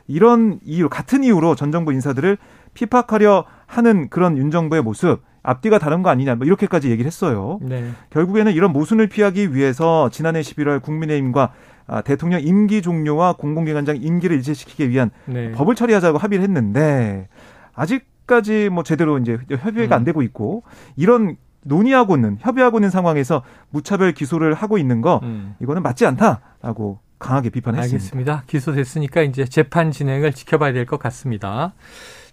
이런 0.08 0.60
이유, 0.63 0.89
같은 0.89 1.23
이유로 1.23 1.56
전 1.56 1.71
정부 1.71 1.93
인사들을 1.93 2.38
피팍하려 2.73 3.45
하는 3.65 4.10
그런 4.10 4.38
윤 4.38 4.52
정부의 4.52 4.82
모습, 4.82 5.21
앞뒤가 5.43 5.80
다른 5.80 6.04
거 6.04 6.10
아니냐, 6.10 6.36
뭐 6.36 6.45
이렇게까지 6.45 6.89
얘기를 6.89 7.08
했어요. 7.08 7.60
네. 7.62 7.91
결국에는 8.10 8.52
이런 8.52 8.71
모순을 8.71 9.08
피하기 9.08 9.54
위해서 9.54 10.10
지난해 10.10 10.41
11월 10.41 10.82
국민의힘과 10.82 11.52
아, 11.88 12.02
대통령 12.02 12.39
임기 12.41 12.84
종료와 12.84 13.34
공공기관장 13.34 13.97
임기를 13.99 14.36
일치시키기 14.38 14.89
위한 14.89 15.10
네. 15.25 15.52
법을 15.54 15.73
처리하자고 15.73 16.19
합의를 16.19 16.43
했는데 16.43 17.28
아직까지 17.73 18.69
뭐 18.69 18.84
제대로 18.84 19.17
이제 19.17 19.39
협의가 19.49 19.95
음. 19.95 19.97
안 19.97 20.04
되고 20.04 20.21
있고 20.21 20.63
이런 20.95 21.36
논의하고는 21.63 22.38
협의하고 22.39 22.78
있는 22.78 22.91
상황에서 22.91 23.41
무차별 23.71 24.12
기소를 24.12 24.54
하고 24.54 24.78
있는 24.78 25.02
거 25.02 25.19
음. 25.23 25.56
이거는 25.62 25.82
맞지 25.82 26.06
않다라고 26.06 26.99
강하게 27.19 27.49
비판했습니다. 27.49 27.95
알겠습니다. 27.97 28.43
기소됐으니까 28.47 29.21
이제 29.23 29.45
재판 29.45 29.91
진행을 29.91 30.34
지켜봐야 30.34 30.73
될 30.73 30.86
것 30.86 30.97
같습니다. 30.99 31.73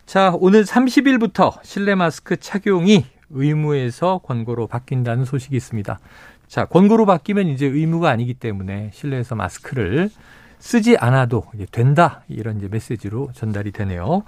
자, 0.06 0.32
오늘 0.38 0.64
30일부터 0.64 1.58
실내 1.64 1.94
마스크 1.94 2.36
착용이 2.36 3.04
의무에서 3.30 4.18
권고로 4.18 4.68
바뀐다는 4.68 5.24
소식이 5.24 5.56
있습니다. 5.56 5.98
자, 6.46 6.64
권고로 6.64 7.06
바뀌면 7.06 7.48
이제 7.48 7.66
의무가 7.66 8.10
아니기 8.10 8.34
때문에 8.34 8.90
실내에서 8.94 9.34
마스크를 9.34 10.08
쓰지 10.60 10.96
않아도 10.96 11.44
된다. 11.72 12.22
이런 12.28 12.58
이제 12.58 12.68
메시지로 12.70 13.30
전달이 13.34 13.72
되네요. 13.72 14.22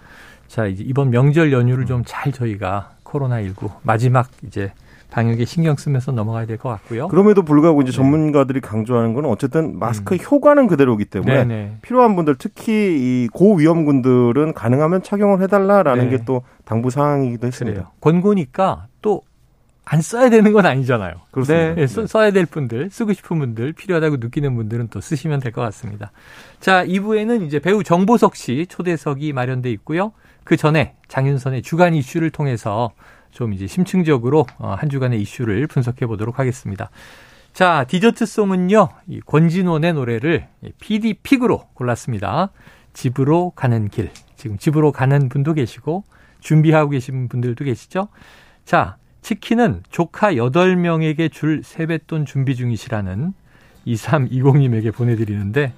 자, 0.49 0.67
이제 0.67 0.83
이번 0.85 1.11
명절 1.11 1.53
연휴를 1.53 1.87
좀 1.87 2.03
잘 2.05 2.33
저희가 2.33 2.97
코로나 3.05 3.41
19 3.41 3.71
마지막 3.83 4.29
이제 4.45 4.73
방역에 5.11 5.45
신경 5.45 5.77
쓰면서 5.77 6.13
넘어가야 6.13 6.47
될 6.47 6.59
것 6.59 6.69
같고요. 6.69 7.09
그럼에도 7.09 7.43
불구하고 7.43 7.83
이제 7.83 7.91
네. 7.93 7.97
전문가들이 7.97 8.61
강조하는 8.61 9.15
건 9.15 9.25
어쨌든 9.27 9.79
마스크 9.79 10.15
음. 10.15 10.19
효과는 10.19 10.67
그대로기 10.67 11.07
때문에 11.07 11.33
네네. 11.35 11.55
네. 11.55 11.77
필요한 11.83 12.15
분들 12.17 12.37
특히 12.39 12.73
이 12.75 13.29
고위험군들은 13.33 14.53
가능하면 14.55 15.03
착용을 15.03 15.43
해달라라는 15.43 16.11
네. 16.11 16.19
게또 16.19 16.43
당부 16.65 16.91
사항이기도 16.91 17.47
했습니다. 17.47 17.81
그래요. 17.81 17.91
권고니까 18.01 18.87
또안 19.01 20.03
써야 20.03 20.29
되는 20.31 20.53
건 20.53 20.67
아니잖아요. 20.67 21.15
그렇습니다. 21.31 21.75
네, 21.75 21.87
써, 21.87 22.07
써야 22.07 22.31
될 22.31 22.45
분들, 22.47 22.91
쓰고 22.91 23.13
싶은 23.15 23.39
분들, 23.39 23.73
필요하다고 23.73 24.17
느끼는 24.19 24.55
분들은 24.57 24.89
또 24.89 25.01
쓰시면 25.01 25.41
될 25.41 25.53
것 25.53 25.63
같습니다. 25.63 26.13
자, 26.61 26.85
2부에는 26.85 27.43
이제 27.47 27.59
배우 27.59 27.83
정보석 27.83 28.37
씨 28.37 28.67
초대석이 28.69 29.33
마련돼 29.33 29.71
있고요. 29.73 30.13
그 30.45 30.57
전에 30.57 30.95
장윤선의 31.09 31.63
주간 31.63 31.95
이슈를 31.95 32.31
통해서 32.31 32.91
좀 33.31 33.53
이제 33.53 33.67
심층적으로 33.67 34.47
어, 34.59 34.75
한 34.79 34.89
주간의 34.89 35.21
이슈를 35.21 35.67
분석해 35.67 36.07
보도록 36.07 36.39
하겠습니다. 36.39 36.91
자, 37.53 37.85
디저트송은요, 37.89 38.89
이 39.09 39.21
권진원의 39.21 39.95
노래를 39.95 40.47
PD 40.81 41.15
픽으로 41.23 41.65
골랐습니다. 41.75 42.51
집으로 42.93 43.51
가는 43.51 43.89
길. 43.89 44.11
지금 44.37 44.59
집으로 44.59 44.93
가는 44.93 45.29
분도 45.29 45.55
계시고, 45.55 46.05
준비하고 46.41 46.91
계신 46.91 47.29
분들도 47.29 47.65
계시죠? 47.65 48.09
자, 48.65 48.97
치킨은 49.23 49.83
조카 49.91 50.33
8명에게 50.35 51.33
줄 51.33 51.63
세뱃돈 51.65 52.27
준비 52.27 52.55
중이시라는 52.55 53.33
2320님에게 53.87 54.95
보내드리는데, 54.95 55.73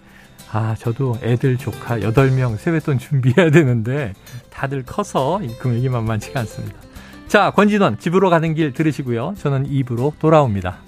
아, 0.53 0.75
저도 0.75 1.17
애들 1.23 1.57
조카 1.57 1.99
8명 1.99 2.59
세뱃돈 2.59 2.99
준비해야 2.99 3.51
되는데, 3.51 4.13
다들 4.51 4.83
커서 4.83 5.41
이 5.43 5.49
금액이 5.59 5.89
만만치가 5.89 6.41
않습니다. 6.41 6.90
자, 7.31 7.53
권진원 7.53 7.97
집으로 7.97 8.29
가는 8.29 8.55
길 8.55 8.73
들으시고요. 8.73 9.35
저는 9.39 9.67
입으로 9.67 10.13
돌아옵니다. 10.19 10.79